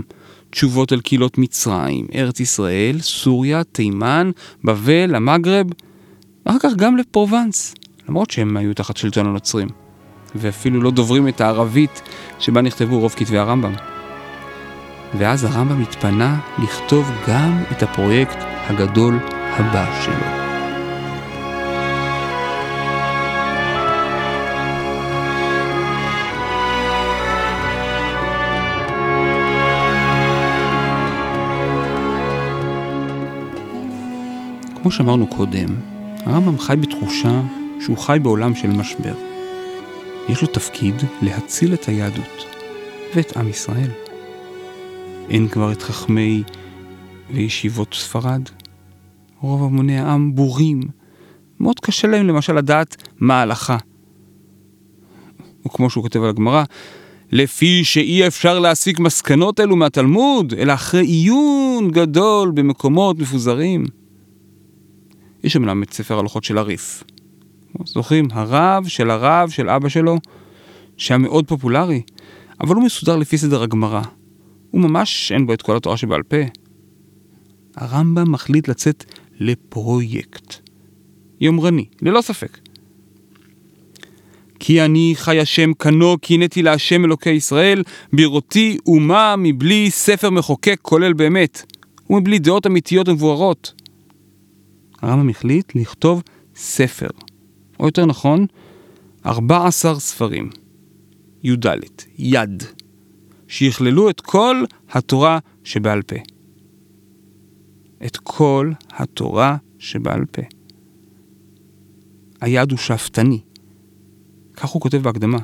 תשובות 0.50 0.92
על 0.92 1.02
קהילות 1.02 1.38
מצרים, 1.38 2.08
ארץ 2.16 2.40
ישראל, 2.40 3.00
סוריה, 3.02 3.64
תימן, 3.64 4.32
בבל, 4.64 5.16
המגרב, 5.16 5.66
ואחר 6.46 6.60
כך 6.60 6.76
גם 6.76 6.98
לפרובנס, 6.98 7.76
למרות 8.10 8.32
שהם 8.32 8.58
היו 8.58 8.74
תחת 8.74 8.98
שלטון 8.98 9.26
הנוצרים, 9.26 9.68
ואפילו 10.36 10.82
לא 10.82 10.92
דוברים 10.92 11.28
את 11.28 11.42
הערבית 11.42 12.02
שבה 12.40 12.62
נכתבו 12.62 13.00
רוב 13.00 13.14
כתבי 13.18 13.38
הרמב"ם. 13.38 13.74
ואז 15.18 15.44
הרמב"ם 15.44 15.82
התפנה 15.82 16.40
לכתוב 16.64 17.12
גם 17.28 17.64
את 17.72 17.84
הפרויקט 17.84 18.38
הגדול 18.68 19.20
הבא 19.58 20.02
שלו. 20.06 20.45
כמו 34.86 34.92
שאמרנו 34.92 35.28
קודם, 35.28 35.66
הרמב"ם 36.18 36.60
חי 36.60 36.76
בתחושה 36.76 37.42
שהוא 37.82 37.98
חי 37.98 38.18
בעולם 38.22 38.56
של 38.56 38.68
משבר. 38.68 39.14
יש 40.30 40.42
לו 40.42 40.48
תפקיד 40.48 40.96
להציל 41.22 41.74
את 41.74 41.86
היהדות 41.86 42.46
ואת 43.16 43.38
עם 43.38 43.50
ישראל. 43.50 43.90
אין 45.30 45.48
כבר 45.48 45.72
את 45.72 45.82
חכמי 45.82 46.44
וישיבות 47.34 47.94
ספרד. 47.94 48.42
רוב 49.42 49.64
המוני 49.64 50.00
העם 50.00 50.36
בורים. 50.36 50.82
מאוד 51.60 51.80
קשה 51.80 52.08
להם 52.08 52.28
למשל 52.28 52.54
לדעת 52.54 53.10
מה 53.20 53.40
ההלכה. 53.40 53.78
או 55.66 55.70
כמו 55.70 55.90
שהוא 55.90 56.04
כותב 56.04 56.24
על 56.24 56.30
הגמרא, 56.30 56.64
לפי 57.32 57.84
שאי 57.84 58.28
אפשר 58.28 58.60
להסיק 58.60 59.00
מסקנות 59.00 59.60
אלו 59.60 59.76
מהתלמוד, 59.76 60.54
אלא 60.58 60.74
אחרי 60.74 61.06
עיון 61.06 61.92
גדול 61.92 62.52
במקומות 62.52 63.20
מפוזרים. 63.20 64.05
יש 65.46 65.56
אמנם 65.56 65.84
את 65.84 65.94
ספר 65.94 66.20
הלוחות 66.20 66.44
של 66.44 66.58
הריף. 66.58 67.04
זוכרים? 67.86 68.28
הרב 68.32 68.88
של 68.88 69.10
הרב 69.10 69.50
של 69.50 69.70
אבא 69.70 69.90
שלו, 69.90 70.18
שהיה 70.98 71.18
מאוד 71.18 71.48
פופולרי, 71.48 72.02
אבל 72.62 72.76
הוא 72.76 72.84
מסודר 72.84 73.16
לפי 73.16 73.38
סדר 73.38 73.64
הגמרא. 73.64 74.02
הוא 74.72 74.82
ממש 74.82 75.32
אין 75.32 75.48
בו 75.48 75.54
את 75.54 75.62
כל 75.62 75.78
התורה 75.78 75.98
שבעל 75.98 76.24
פה. 76.24 76.38
הרמב"ם 77.76 78.32
מחליט 78.32 78.68
לצאת 78.68 79.06
לפרויקט. 79.40 80.56
יומרני, 81.42 81.86
ללא 82.02 82.22
ספק. 82.22 82.58
כי 84.60 84.82
אני 84.82 85.14
חי 85.16 85.40
השם 85.40 85.74
כנו, 85.74 86.18
קינאתי 86.18 86.62
להשם 86.62 87.06
אלוקי 87.06 87.30
ישראל, 87.30 87.84
בראותי 88.14 88.78
אומה 88.86 89.36
מבלי 89.38 89.92
ספר 89.92 90.30
מחוקק 90.30 90.80
כולל 90.82 91.14
באמת, 91.14 91.74
ומבלי 92.10 92.40
דעות 92.40 92.68
אמיתיות 92.68 93.10
ומבוארות. 93.10 93.85
הרמב"ם 95.06 95.30
החליט 95.30 95.76
לכתוב 95.76 96.24
ספר, 96.56 97.08
או 97.80 97.86
יותר 97.86 98.06
נכון, 98.06 98.46
14 99.26 100.00
ספרים, 100.00 100.50
י"ד, 101.44 101.68
יד, 102.18 102.64
שיכללו 103.48 104.10
את 104.10 104.22
כל 104.22 104.64
התורה 104.92 105.40
שבעל 105.64 106.02
פה. 106.02 106.16
את 108.06 108.18
כל 108.18 108.72
התורה 108.90 109.58
שבעל 109.80 110.26
פה. 110.26 110.42
היד 112.42 112.72
הוא 112.72 112.80
שאפתני. 112.80 113.40
כך 114.54 114.70
הוא 114.70 114.82
כותב 114.82 114.98
בהקדמה. 114.98 115.40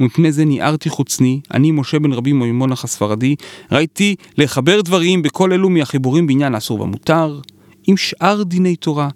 ומפני 0.00 0.32
זה 0.32 0.44
ניערתי 0.44 0.88
חוצני, 0.88 1.40
אני 1.50 1.70
משה 1.70 1.98
בן 1.98 2.12
רבי 2.12 2.32
מימונח 2.32 2.84
הספרדי, 2.84 3.36
ראיתי 3.72 4.16
לחבר 4.38 4.80
דברים 4.80 5.22
בכל 5.22 5.52
אלו 5.52 5.70
מהחיבורים 5.70 6.26
בעניין 6.26 6.54
האסור 6.54 6.80
והמותר, 6.80 7.40
עם 7.86 7.96
שאר 7.96 8.42
דיני 8.42 8.76
תורה, 8.76 9.08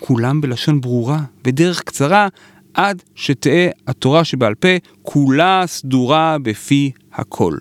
כולם 0.00 0.40
בלשון 0.40 0.80
ברורה, 0.80 1.20
בדרך 1.44 1.82
קצרה, 1.82 2.28
עד 2.74 3.02
שתהא 3.14 3.68
התורה 3.86 4.24
שבעל 4.24 4.54
פה, 4.54 4.68
כולה 5.02 5.62
סדורה 5.66 6.36
בפי 6.42 6.90
הכל. 7.12 7.56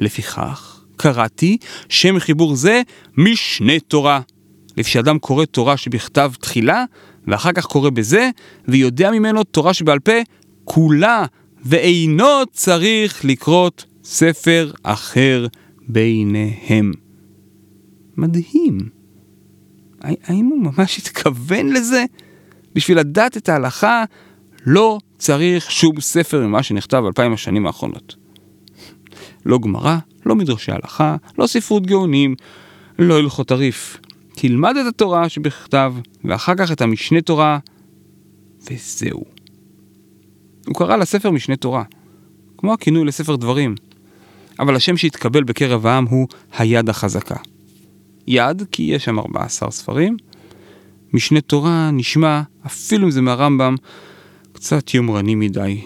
לפיכך, 0.00 0.84
קראתי 0.96 1.56
שם 1.88 2.18
חיבור 2.18 2.56
זה 2.56 2.82
משנה 3.16 3.80
תורה. 3.80 4.20
לפי 4.76 4.90
שאדם 4.90 5.18
קורא 5.18 5.44
תורה 5.44 5.76
שבכתב 5.76 6.32
תחילה, 6.40 6.84
ואחר 7.26 7.52
כך 7.52 7.66
קורא 7.66 7.90
בזה, 7.90 8.30
ויודע 8.68 9.10
ממנו 9.10 9.44
תורה 9.44 9.74
שבעל 9.74 9.98
פה, 9.98 10.12
כולה, 10.64 11.24
ואינו 11.64 12.26
צריך 12.52 13.24
לקרות 13.24 13.84
ספר 14.04 14.72
אחר 14.82 15.46
ביניהם. 15.88 16.92
מדהים. 18.16 19.03
האם 20.04 20.46
הוא 20.46 20.62
ממש 20.62 20.98
התכוון 20.98 21.72
לזה? 21.72 22.04
בשביל 22.74 22.98
לדעת 22.98 23.36
את 23.36 23.48
ההלכה 23.48 24.04
לא 24.66 24.98
צריך 25.18 25.70
שום 25.70 26.00
ספר 26.00 26.46
ממה 26.46 26.62
שנכתב 26.62 27.02
אלפיים 27.06 27.32
השנים 27.32 27.66
האחרונות. 27.66 28.16
לא 29.46 29.58
גמרא, 29.58 29.96
לא 30.26 30.34
מדרשי 30.34 30.72
הלכה, 30.72 31.16
לא 31.38 31.46
ספרות 31.46 31.86
גאונים, 31.86 32.34
לא 32.98 33.18
הלכות 33.18 33.50
הריף. 33.50 33.98
תלמד 34.34 34.76
את 34.76 34.86
התורה 34.86 35.28
שבכתב, 35.28 35.94
ואחר 36.24 36.54
כך 36.54 36.72
את 36.72 36.80
המשנה 36.80 37.20
תורה 37.20 37.58
וזהו. 38.70 39.24
הוא 40.66 40.74
קרא 40.74 40.96
לספר 40.96 41.30
משנה 41.30 41.56
תורה, 41.56 41.82
כמו 42.58 42.72
הכינוי 42.72 43.04
לספר 43.04 43.36
דברים, 43.36 43.74
אבל 44.58 44.76
השם 44.76 44.96
שהתקבל 44.96 45.44
בקרב 45.44 45.86
העם 45.86 46.04
הוא 46.04 46.28
היד 46.58 46.88
החזקה. 46.88 47.36
יד, 48.26 48.62
כי 48.72 48.82
יש 48.82 49.04
שם 49.04 49.18
14 49.18 49.70
ספרים. 49.70 50.16
משנה 51.12 51.40
תורה 51.40 51.90
נשמע, 51.90 52.42
אפילו 52.66 53.06
אם 53.06 53.10
זה 53.10 53.20
מהרמב"ם, 53.20 53.74
קצת 54.52 54.94
יומרני 54.94 55.34
מדי. 55.34 55.80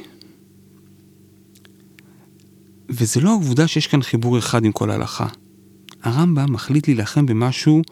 וזה 2.88 3.20
לא 3.20 3.30
העובדה 3.30 3.68
שיש 3.68 3.86
כאן 3.86 4.02
חיבור 4.02 4.38
אחד 4.38 4.64
עם 4.64 4.72
כל 4.72 4.90
ההלכה. 4.90 5.26
הרמב"ם 6.02 6.52
מחליט 6.52 6.88
להילחם 6.88 7.26
במשהו 7.26 7.82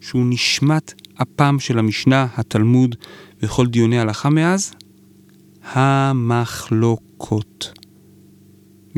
שהוא 0.00 0.26
נשמת 0.26 0.94
אפם 1.22 1.56
של 1.58 1.78
המשנה, 1.78 2.26
התלמוד 2.36 2.96
וכל 3.42 3.66
דיוני 3.66 3.98
ההלכה 3.98 4.30
מאז, 4.30 4.74
המחלוקות. 5.72 7.72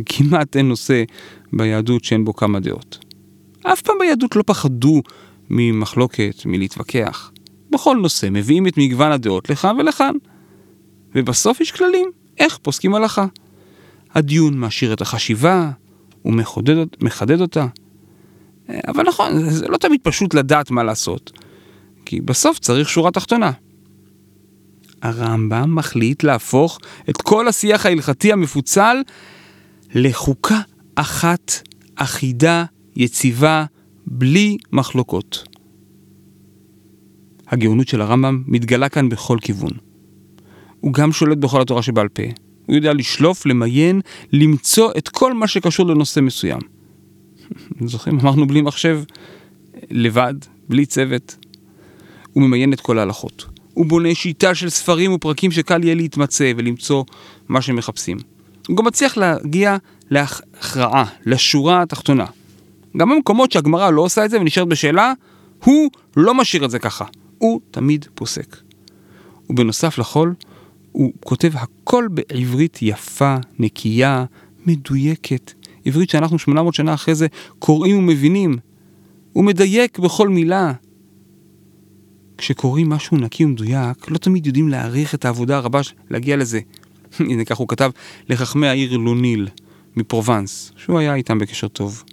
כמעט 0.06 0.56
אין 0.56 0.68
נושא 0.68 1.02
ביהדות 1.52 2.04
שאין 2.04 2.24
בו 2.24 2.34
כמה 2.34 2.60
דעות. 2.60 3.07
אף 3.72 3.82
פעם 3.82 3.96
ביהדות 4.00 4.36
לא 4.36 4.42
פחדו 4.46 5.02
ממחלוקת, 5.50 6.42
מלהתווכח. 6.46 7.32
בכל 7.70 7.96
נושא 7.96 8.28
מביאים 8.30 8.66
את 8.66 8.78
מגוון 8.78 9.12
הדעות 9.12 9.50
לכאן 9.50 9.76
ולכאן. 9.80 10.14
ובסוף 11.14 11.60
יש 11.60 11.72
כללים, 11.72 12.10
איך 12.38 12.58
פוסקים 12.62 12.94
הלכה. 12.94 13.26
הדיון 14.14 14.58
מעשיר 14.58 14.92
את 14.92 15.00
החשיבה, 15.00 15.70
הוא 16.22 16.32
מחודד, 16.32 16.86
מחדד 17.00 17.40
אותה. 17.40 17.66
אבל 18.88 19.04
נכון, 19.08 19.50
זה 19.50 19.68
לא 19.68 19.76
תמיד 19.76 20.00
פשוט 20.02 20.34
לדעת 20.34 20.70
מה 20.70 20.82
לעשות. 20.82 21.32
כי 22.04 22.20
בסוף 22.20 22.58
צריך 22.58 22.88
שורה 22.88 23.10
תחתונה. 23.10 23.52
הרמב"ם 25.02 25.74
מחליט 25.74 26.22
להפוך 26.22 26.78
את 27.10 27.16
כל 27.16 27.48
השיח 27.48 27.86
ההלכתי 27.86 28.32
המפוצל 28.32 28.96
לחוקה 29.94 30.60
אחת, 30.94 31.52
אחידה, 31.96 32.64
יציבה, 32.98 33.64
בלי 34.06 34.56
מחלוקות. 34.72 35.44
הגאונות 37.48 37.88
של 37.88 38.00
הרמב"ם 38.00 38.42
מתגלה 38.46 38.88
כאן 38.88 39.08
בכל 39.08 39.38
כיוון. 39.40 39.70
הוא 40.80 40.92
גם 40.92 41.12
שולט 41.12 41.38
בכל 41.38 41.60
התורה 41.60 41.82
שבעל 41.82 42.08
פה. 42.08 42.22
הוא 42.66 42.76
יודע 42.76 42.92
לשלוף, 42.92 43.46
למיין, 43.46 44.00
למצוא 44.32 44.92
את 44.98 45.08
כל 45.08 45.34
מה 45.34 45.48
שקשור 45.48 45.86
לנושא 45.86 46.20
מסוים. 46.20 46.60
זוכרים? 47.84 48.18
אמרנו 48.20 48.46
בלי 48.46 48.60
מחשב, 48.60 49.02
לבד, 49.90 50.34
בלי 50.68 50.86
צוות. 50.86 51.36
הוא 52.32 52.42
ממיין 52.42 52.72
את 52.72 52.80
כל 52.80 52.98
ההלכות. 52.98 53.46
הוא 53.74 53.86
בונה 53.86 54.14
שיטה 54.14 54.54
של 54.54 54.68
ספרים 54.68 55.12
ופרקים 55.12 55.50
שקל 55.50 55.84
יהיה 55.84 55.94
להתמצא 55.94 56.52
ולמצוא 56.56 57.04
מה 57.48 57.62
שמחפשים. 57.62 58.16
הוא 58.68 58.76
גם 58.76 58.84
מצליח 58.84 59.16
להגיע 59.16 59.76
להכרעה, 60.10 61.04
לשורה 61.26 61.82
התחתונה. 61.82 62.24
גם 62.96 63.10
במקומות 63.10 63.52
שהגמרא 63.52 63.90
לא 63.90 64.00
עושה 64.00 64.24
את 64.24 64.30
זה 64.30 64.40
ונשארת 64.40 64.68
בשאלה, 64.68 65.12
הוא 65.64 65.90
לא 66.16 66.34
משאיר 66.34 66.64
את 66.64 66.70
זה 66.70 66.78
ככה. 66.78 67.04
הוא 67.38 67.60
תמיד 67.70 68.06
פוסק. 68.14 68.56
ובנוסף 69.50 69.98
לכל, 69.98 70.32
הוא 70.92 71.12
כותב 71.24 71.50
הכל 71.54 72.08
בעברית 72.10 72.78
יפה, 72.82 73.36
נקייה, 73.58 74.24
מדויקת. 74.66 75.52
עברית 75.84 76.10
שאנחנו 76.10 76.38
800 76.38 76.74
שנה 76.74 76.94
אחרי 76.94 77.14
זה 77.14 77.26
קוראים 77.58 77.98
ומבינים. 77.98 78.56
הוא 79.32 79.44
מדייק 79.44 79.98
בכל 79.98 80.28
מילה. 80.28 80.72
כשקוראים 82.38 82.88
משהו 82.88 83.16
נקי 83.16 83.44
ומדויק, 83.44 84.10
לא 84.10 84.18
תמיד 84.18 84.46
יודעים 84.46 84.68
להעריך 84.68 85.14
את 85.14 85.24
העבודה 85.24 85.56
הרבה 85.56 85.80
להגיע 86.10 86.36
לזה. 86.36 86.60
הנה 87.18 87.44
כך 87.44 87.56
הוא 87.56 87.68
כתב 87.68 87.90
לחכמי 88.28 88.68
העיר 88.68 88.96
לוניל 88.96 89.48
מפרובנס, 89.96 90.72
שהוא 90.76 90.98
היה 90.98 91.14
איתם 91.14 91.38
בקשר 91.38 91.68
טוב. 91.68 92.04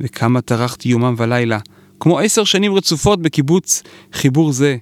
וכמה 0.00 0.40
טרחתי 0.40 0.88
יומם 0.88 1.14
ולילה, 1.18 1.58
כמו 2.00 2.18
עשר 2.18 2.44
שנים 2.44 2.74
רצופות 2.74 3.22
בקיבוץ 3.22 3.82
חיבור 4.12 4.52
זה. 4.52 4.76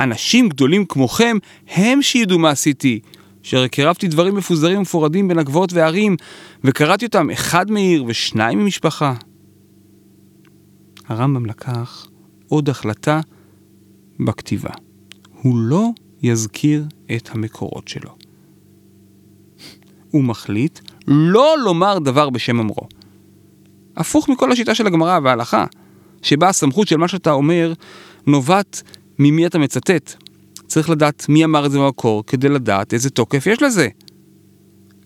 אנשים 0.00 0.48
גדולים 0.48 0.84
כמוכם 0.84 1.36
הם 1.68 2.02
שידעו 2.02 2.38
מה 2.38 2.50
עשיתי, 2.50 3.00
שהרי 3.42 3.68
קירבתי 3.68 4.08
דברים 4.08 4.34
מפוזרים 4.34 4.78
ומפורדים 4.78 5.28
בין 5.28 5.38
הגבעות 5.38 5.72
והערים, 5.72 6.16
וקראתי 6.64 7.06
אותם 7.06 7.30
אחד 7.30 7.70
מעיר 7.70 8.04
ושניים 8.06 8.58
ממשפחה. 8.58 9.14
הרמב"ם 11.08 11.46
לקח 11.46 12.06
עוד 12.48 12.68
החלטה 12.68 13.20
בכתיבה. 14.20 14.70
הוא 15.42 15.58
לא 15.58 15.88
יזכיר 16.22 16.84
את 17.16 17.30
המקורות 17.32 17.88
שלו. 17.88 18.10
הוא 20.10 20.24
מחליט 20.24 20.80
לא 21.06 21.56
לומר 21.64 21.98
דבר 21.98 22.30
בשם 22.30 22.60
אמרו. 22.60 22.88
הפוך 23.96 24.28
מכל 24.28 24.52
השיטה 24.52 24.74
של 24.74 24.86
הגמרא 24.86 25.18
וההלכה, 25.22 25.64
שבה 26.22 26.48
הסמכות 26.48 26.88
של 26.88 26.96
מה 26.96 27.08
שאתה 27.08 27.32
אומר 27.32 27.72
נובעת 28.26 28.82
ממי 29.18 29.46
אתה 29.46 29.58
מצטט. 29.58 30.14
צריך 30.66 30.90
לדעת 30.90 31.28
מי 31.28 31.44
אמר 31.44 31.66
את 31.66 31.70
זה 31.70 31.78
במקור 31.78 32.24
כדי 32.26 32.48
לדעת 32.48 32.94
איזה 32.94 33.10
תוקף 33.10 33.46
יש 33.46 33.62
לזה. 33.62 33.88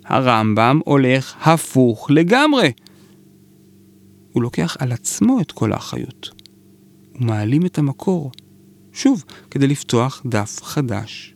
הרמב"ם 0.05 0.81
הולך 0.85 1.35
הפוך 1.41 2.11
לגמרי. 2.11 2.73
הוא 4.33 4.43
לוקח 4.43 4.77
על 4.81 4.93
עצמו 4.93 5.41
את 5.41 5.53
כל 5.53 5.73
האחריות. 5.73 6.31
הוא 7.13 7.27
מעלים 7.27 7.67
את 7.67 7.79
המקור. 7.79 8.31
שוב, 8.93 9.25
כדי 9.51 9.67
לפתוח 9.67 10.23
דף 10.27 10.63
חדש. 10.63 11.35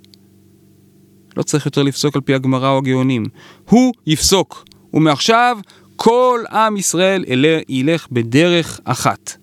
לא 1.37 1.43
צריך 1.43 1.67
יותר 1.67 1.83
לפסוק 1.83 2.17
על 2.17 2.21
פי 2.21 2.35
הגמרא 2.35 2.71
או 2.71 2.79
הגאונים. 2.79 3.25
הוא 3.69 3.93
יפסוק, 4.07 4.65
ומעכשיו 4.95 5.59
כל 6.05 6.45
עם 6.51 6.77
ישראל 6.77 7.25
ילך 7.69 8.09
בדרך 8.13 8.81
אחת. 8.85 9.37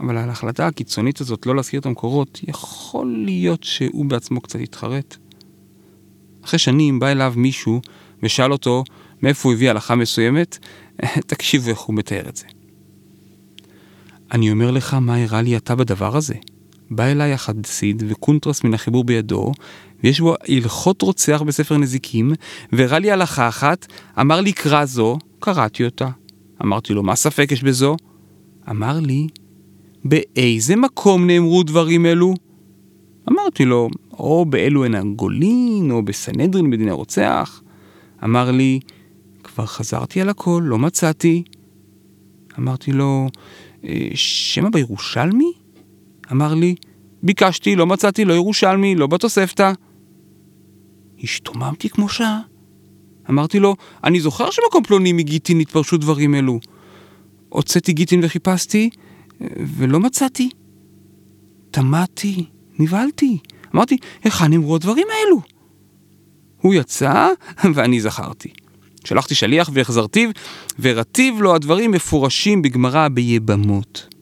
אבל 0.00 0.18
על 0.18 0.28
ההחלטה 0.28 0.66
הקיצונית 0.66 1.20
הזאת 1.20 1.46
לא 1.46 1.56
להזכיר 1.56 1.80
את 1.80 1.86
המקורות, 1.86 2.40
יכול 2.48 3.22
להיות 3.24 3.62
שהוא 3.62 4.06
בעצמו 4.06 4.40
קצת 4.40 4.60
יתחרט. 4.60 5.16
אחרי 6.44 6.58
שנים 6.58 6.98
בא 6.98 7.08
אליו 7.08 7.34
מישהו 7.36 7.80
ושאל 8.22 8.52
אותו 8.52 8.84
מאיפה 9.22 9.48
הוא 9.48 9.54
הביא 9.54 9.70
הלכה 9.70 9.94
מסוימת, 9.94 10.58
תקשיבו 11.30 11.70
איך 11.70 11.80
הוא 11.80 11.96
מתאר 11.96 12.28
את 12.28 12.36
זה. 12.36 12.46
אני 14.32 14.50
אומר 14.50 14.70
לך 14.70 14.94
מה 14.94 15.22
הראה 15.22 15.42
לי 15.42 15.56
אתה 15.56 15.74
בדבר 15.74 16.16
הזה. 16.16 16.34
בא 16.90 17.04
אליי 17.04 17.32
החסיד 17.32 18.02
וקונטרס 18.08 18.64
מן 18.64 18.74
החיבור 18.74 19.04
בידו, 19.04 19.52
ויש 20.04 20.20
בו 20.20 20.34
הלכות 20.48 21.02
רוצח 21.02 21.42
בספר 21.42 21.76
נזיקים, 21.78 22.32
והראה 22.72 22.98
לי 22.98 23.10
הלכה 23.10 23.48
אחת, 23.48 23.86
אמר 24.20 24.40
לי 24.40 24.52
קרא 24.52 24.84
זו, 24.84 25.18
קראתי 25.40 25.84
אותה. 25.84 26.08
אמרתי 26.62 26.94
לו, 26.94 27.02
מה 27.02 27.14
ספק 27.14 27.52
יש 27.52 27.62
בזו? 27.62 27.96
אמר 28.70 29.00
לי, 29.00 29.26
באיזה 30.04 30.76
מקום 30.76 31.26
נאמרו 31.26 31.62
דברים 31.62 32.06
אלו? 32.06 32.34
אמרתי 33.28 33.64
לו, 33.64 33.88
או 34.12 34.44
באלו 34.44 34.84
הן 34.84 34.94
הגולין, 34.94 35.90
או 35.90 36.02
בסנהדרין 36.02 36.70
בדיני 36.70 36.90
רוצח. 36.90 37.62
אמר 38.24 38.50
לי, 38.50 38.80
כבר 39.42 39.66
חזרתי 39.66 40.20
על 40.20 40.28
הכל, 40.28 40.62
לא 40.64 40.78
מצאתי. 40.78 41.42
אמרתי 42.58 42.92
לו, 42.92 43.28
אה, 43.84 44.08
שמא 44.14 44.68
בירושלמי? 44.68 45.52
אמר 46.32 46.54
לי, 46.54 46.74
ביקשתי, 47.22 47.76
לא 47.76 47.86
מצאתי, 47.86 48.24
לא 48.24 48.34
ירושלמי, 48.34 48.94
לא 48.94 49.06
בתוספתא. 49.06 49.72
השתוממתי 51.22 51.88
כמו 51.88 52.08
שעה. 52.08 52.40
אמרתי 53.30 53.58
לו, 53.58 53.76
אני 54.04 54.20
זוכר 54.20 54.50
שמקום 54.50 54.84
פלוני 54.84 55.12
מגיטין 55.12 55.60
התפרשו 55.60 55.96
דברים 55.96 56.34
אלו. 56.34 56.60
הוצאתי 57.48 57.92
גיטין 57.92 58.20
וחיפשתי, 58.24 58.90
ולא 59.40 60.00
מצאתי. 60.00 60.50
תמהתי, 61.70 62.44
נבהלתי. 62.78 63.38
אמרתי, 63.74 63.96
היכן 64.24 64.46
נאמרו 64.50 64.76
הדברים 64.76 65.06
האלו? 65.10 65.40
הוא 66.60 66.74
יצא, 66.74 67.28
ואני 67.74 68.00
זכרתי. 68.00 68.48
שלחתי 69.04 69.34
שליח 69.34 69.70
והחזרתיו, 69.72 70.30
ורטיב 70.80 71.40
לו 71.40 71.54
הדברים 71.54 71.90
מפורשים 71.90 72.62
בגמרא 72.62 73.08
ביבמות. 73.08 74.15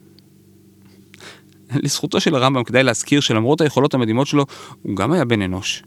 לזכותו 1.73 2.19
של 2.19 2.35
הרמב"ם 2.35 2.63
כדאי 2.63 2.83
להזכיר 2.83 3.19
שלמרות 3.19 3.61
היכולות 3.61 3.93
המדהימות 3.93 4.27
שלו, 4.27 4.45
הוא 4.81 4.95
גם 4.95 5.11
היה 5.11 5.25
בן 5.25 5.41
אנוש. 5.41 5.83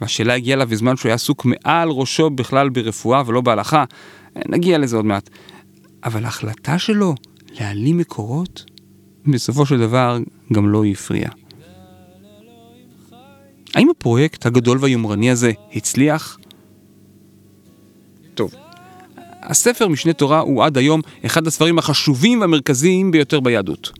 והשאלה 0.00 0.34
הגיעה 0.34 0.56
לה 0.56 0.64
בזמן 0.64 0.96
שהוא 0.96 1.08
היה 1.08 1.14
עסוק 1.14 1.44
מעל 1.44 1.88
ראשו 1.88 2.30
בכלל 2.30 2.68
ברפואה 2.68 3.22
ולא 3.26 3.40
בהלכה. 3.40 3.84
נגיע 4.48 4.78
לזה 4.78 4.96
עוד 4.96 5.04
מעט. 5.04 5.30
אבל 6.04 6.24
ההחלטה 6.24 6.78
שלו 6.78 7.14
להעלים 7.60 7.98
מקורות, 7.98 8.64
בסופו 9.26 9.66
של 9.66 9.78
דבר 9.78 10.18
גם 10.52 10.68
לא 10.68 10.84
הפריע. 10.84 11.28
האם 13.74 13.90
הפרויקט 13.90 14.46
הגדול 14.46 14.78
והיומרני 14.80 15.30
הזה 15.30 15.52
הצליח? 15.74 16.38
טוב, 18.34 18.54
הספר 19.42 19.88
משנה 19.88 20.12
תורה 20.12 20.40
הוא 20.40 20.64
עד 20.64 20.78
היום 20.78 21.00
אחד 21.26 21.46
הספרים 21.46 21.78
החשובים 21.78 22.40
והמרכזיים 22.40 23.10
ביותר 23.10 23.40
ביהדות. 23.40 23.99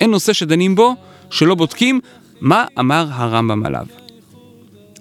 אין 0.00 0.10
נושא 0.10 0.32
שדנים 0.32 0.74
בו 0.74 0.94
שלא 1.30 1.54
בודקים 1.54 2.00
מה 2.40 2.64
אמר 2.78 3.06
הרמב"ם 3.10 3.66
עליו? 3.66 3.86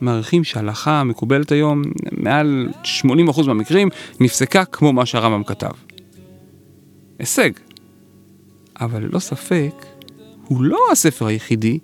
מעריכים 0.02 0.43
שההלכה 0.43 1.00
המקובלת 1.00 1.52
היום, 1.52 1.82
מעל 2.12 2.70
80% 3.04 3.47
מהמקרים, 3.47 3.89
נפסקה 4.20 4.66
כמו 4.66 4.93
מה 4.93 5.06
שהרמב"ם 5.06 5.43
כתב. 5.43 5.72
הישג. 7.20 7.50
אבל 8.82 9.04
ללא 9.04 9.20
ספק, 9.20 9.86
הוא 10.45 10.64
לא 10.64 10.80
הספר 10.91 11.26
היחידי. 11.26 11.80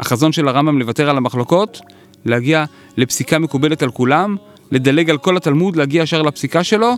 החזון 0.00 0.32
של 0.32 0.48
הרמב"ם 0.48 0.78
לוותר 0.78 1.10
על 1.10 1.16
המחלוקות, 1.16 1.80
להגיע 2.24 2.64
לפסיקה 2.96 3.38
מקובלת 3.38 3.82
על 3.82 3.90
כולם, 3.90 4.36
לדלג 4.70 5.10
על 5.10 5.18
כל 5.18 5.36
התלמוד, 5.36 5.76
להגיע 5.76 6.02
ישר 6.02 6.22
לפסיקה 6.22 6.64
שלו, 6.64 6.94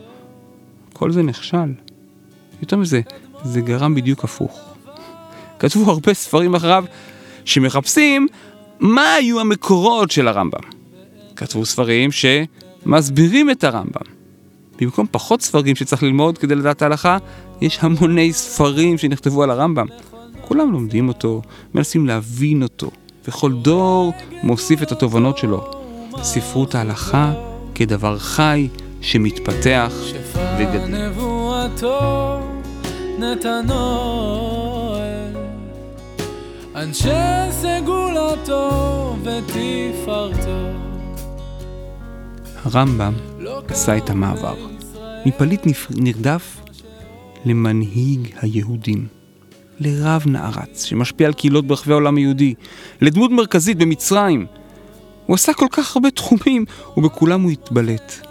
כל 0.93 1.13
זה 1.13 1.23
נכשל. 1.23 1.73
יותר 2.61 2.77
מזה, 2.77 3.01
זה 3.45 3.61
גרם 3.61 3.95
בדיוק 3.95 4.25
הפוך. 4.25 4.68
כתבו 5.59 5.91
הרבה 5.91 6.15
ספרים 6.15 6.55
אחריו 6.55 6.85
שמחפשים 7.45 8.29
מה 8.81 9.15
היו 9.15 9.41
המקורות 9.41 10.11
של 10.11 10.29
הרמב"ם. 10.29 10.61
כתבו 11.37 11.65
ספרים 11.65 12.11
שמסבירים 12.13 13.51
את 13.51 13.65
הרמב"ם. 13.65 14.19
במקום 14.81 15.07
פחות 15.11 15.43
ספרים 15.43 15.77
שצריך 15.77 16.03
ללמוד 16.03 16.39
כדי 16.39 16.55
לדעת 16.55 16.83
ההלכה, 16.83 17.19
יש 17.61 17.79
המוני 17.81 18.33
ספרים 18.33 18.99
שנכתבו 18.99 19.43
על 19.43 19.51
הרמב"ם. 19.51 19.87
כולם 20.41 20.73
לומדים 20.73 21.09
אותו, 21.09 21.43
מנסים 21.75 22.07
להבין 22.07 22.63
אותו, 22.63 22.91
וכל 23.29 23.53
דור 23.53 24.13
מוסיף 24.43 24.83
את 24.83 24.93
התובנות 24.93 25.39
שלו. 25.39 25.71
ספרות 26.23 26.75
ההלכה 26.75 27.33
כדבר 27.75 28.19
חי 28.19 28.69
שמתפתח 29.01 29.93
וגדל. 30.59 31.09
אנשי 36.83 37.09
סגולתו 37.51 39.17
ותפארתו. 39.23 40.79
הרמב"ם 42.65 43.13
עשה 43.69 43.97
את 43.97 44.11
המעבר 44.11 44.57
מפליט 45.27 45.61
נרדף 45.91 46.61
למנהיג 47.45 48.29
היהודים, 48.41 49.07
לרב 49.81 50.23
נערץ 50.27 50.85
שמשפיע 50.85 51.27
על 51.27 51.33
קהילות 51.33 51.67
ברחבי 51.67 51.93
העולם 51.93 52.17
היהודי, 52.17 52.55
לדמות 53.01 53.31
מרכזית 53.31 53.79
במצרים. 53.79 54.47
הוא 55.27 55.35
עשה 55.35 55.55
כל 55.55 55.67
כך 55.71 55.97
הרבה 55.97 56.11
תחומים, 56.11 56.65
ובכולם 56.97 57.43
הוא 57.43 57.51
התבלט. 57.51 58.27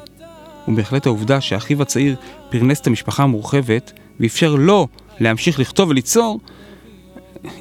ובהחלט 0.67 1.05
העובדה 1.05 1.41
שאחיו 1.41 1.81
הצעיר 1.81 2.15
פרנס 2.49 2.79
את 2.79 2.87
המשפחה 2.87 3.23
המורחבת, 3.23 3.93
ואפשר 4.19 4.55
לו 4.55 4.87
להמשיך 5.19 5.59
לכתוב 5.59 5.89
וליצור, 5.89 6.39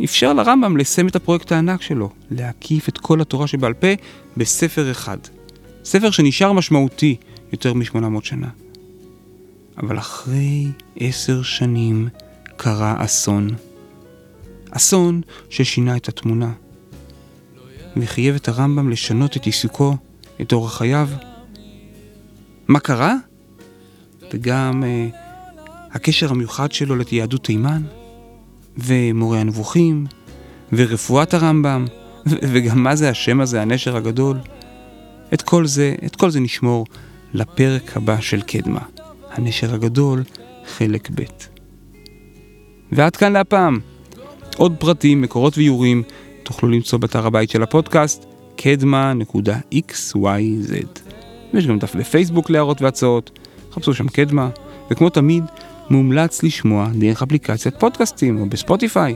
אפשר 0.04 0.32
לרמב"ם 0.32 0.76
לסיים 0.76 1.08
את 1.08 1.16
הפרויקט 1.16 1.52
הענק 1.52 1.82
שלו, 1.82 2.10
להקיף 2.30 2.88
את 2.88 2.98
כל 2.98 3.20
התורה 3.20 3.46
שבעל 3.46 3.74
פה 3.74 3.86
בספר 4.36 4.90
אחד. 4.90 5.18
ספר 5.84 6.10
שנשאר 6.10 6.52
משמעותי 6.52 7.16
יותר 7.52 7.74
מ-800 7.74 8.24
שנה. 8.24 8.48
אבל 9.78 9.98
אחרי 9.98 10.66
עשר 10.96 11.42
שנים 11.42 12.08
קרה 12.56 13.04
אסון. 13.04 13.48
אסון 14.70 15.20
ששינה 15.50 15.96
את 15.96 16.08
התמונה, 16.08 16.52
וחייב 17.96 18.34
את 18.34 18.48
הרמב"ם 18.48 18.90
לשנות 18.90 19.36
את 19.36 19.44
עיסוקו, 19.44 19.96
את 20.40 20.52
אורח 20.52 20.78
חייו. 20.78 21.08
מה 22.68 22.80
קרה? 22.80 23.14
וגם 24.32 24.82
uh, 24.82 25.16
הקשר 25.92 26.30
המיוחד 26.30 26.72
שלו 26.72 26.96
ליהדות 26.96 27.44
תימן, 27.44 27.82
ומורה 28.78 29.40
הנבוכים, 29.40 30.06
ורפואת 30.72 31.34
הרמב"ם, 31.34 31.84
וגם 32.52 32.82
מה 32.82 32.96
זה 32.96 33.10
השם 33.10 33.40
הזה, 33.40 33.62
הנשר 33.62 33.96
הגדול. 33.96 34.36
את 35.34 35.42
כל 35.42 35.66
זה, 35.66 35.94
את 36.06 36.16
כל 36.16 36.30
זה 36.30 36.40
נשמור 36.40 36.86
לפרק 37.34 37.96
הבא 37.96 38.20
של 38.20 38.42
קדמה, 38.42 38.80
הנשר 39.32 39.74
הגדול, 39.74 40.22
חלק 40.76 41.10
ב'. 41.14 41.22
ועד 42.92 43.16
כאן 43.16 43.32
להפעם. 43.32 43.80
עוד 44.56 44.76
פרטים, 44.78 45.20
מקורות 45.20 45.58
ואיורים 45.58 46.02
תוכלו 46.42 46.68
למצוא 46.68 46.98
באתר 46.98 47.26
הבית 47.26 47.50
של 47.50 47.62
הפודקאסט, 47.62 48.24
קדמה.xyz. 48.56 50.16
ויש 51.54 51.66
גם 51.66 51.78
דף 51.78 51.96
בפייסבוק 51.96 52.50
להערות 52.50 52.82
והצעות, 52.82 53.38
חפשו 53.72 53.94
שם 53.94 54.08
קדמה, 54.08 54.48
וכמו 54.90 55.10
תמיד, 55.10 55.44
מומלץ 55.90 56.42
לשמוע 56.42 56.88
דרך 56.98 57.22
אפליקציית 57.22 57.74
פודקאסטים 57.80 58.40
או 58.40 58.46
בספוטיפיי. 58.46 59.14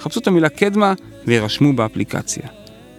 חפשו 0.00 0.20
את 0.20 0.26
המילה 0.26 0.48
קדמה 0.48 0.94
וירשמו 1.26 1.72
באפליקציה. 1.72 2.42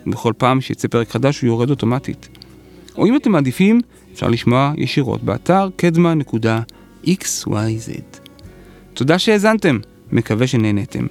בכל 0.08 0.34
פעם 0.38 0.62
שיצא 0.62 0.88
פרק 0.88 1.10
חדש 1.10 1.42
הוא 1.42 1.48
יורד 1.48 1.70
אוטומטית. 1.70 2.30
או 2.98 3.06
אם 3.06 3.16
אתם 3.16 3.32
מעדיפים, 3.32 3.82
אפשר 4.14 4.28
לשמוע 4.28 4.74
ישירות 4.78 5.24
באתר 5.24 5.70
קדמה.xyz. 5.76 7.50
תודה 8.94 9.20
שהאזנתם, 9.20 9.80
מקווה 10.12 10.48
שנהנתם. 10.48 11.06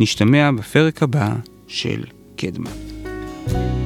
נשתמע 0.00 0.50
בפרק 0.50 1.02
הבא 1.02 1.34
של 1.66 2.04
קדמה. 2.36 2.70
thank 3.46 3.54
you 3.54 3.79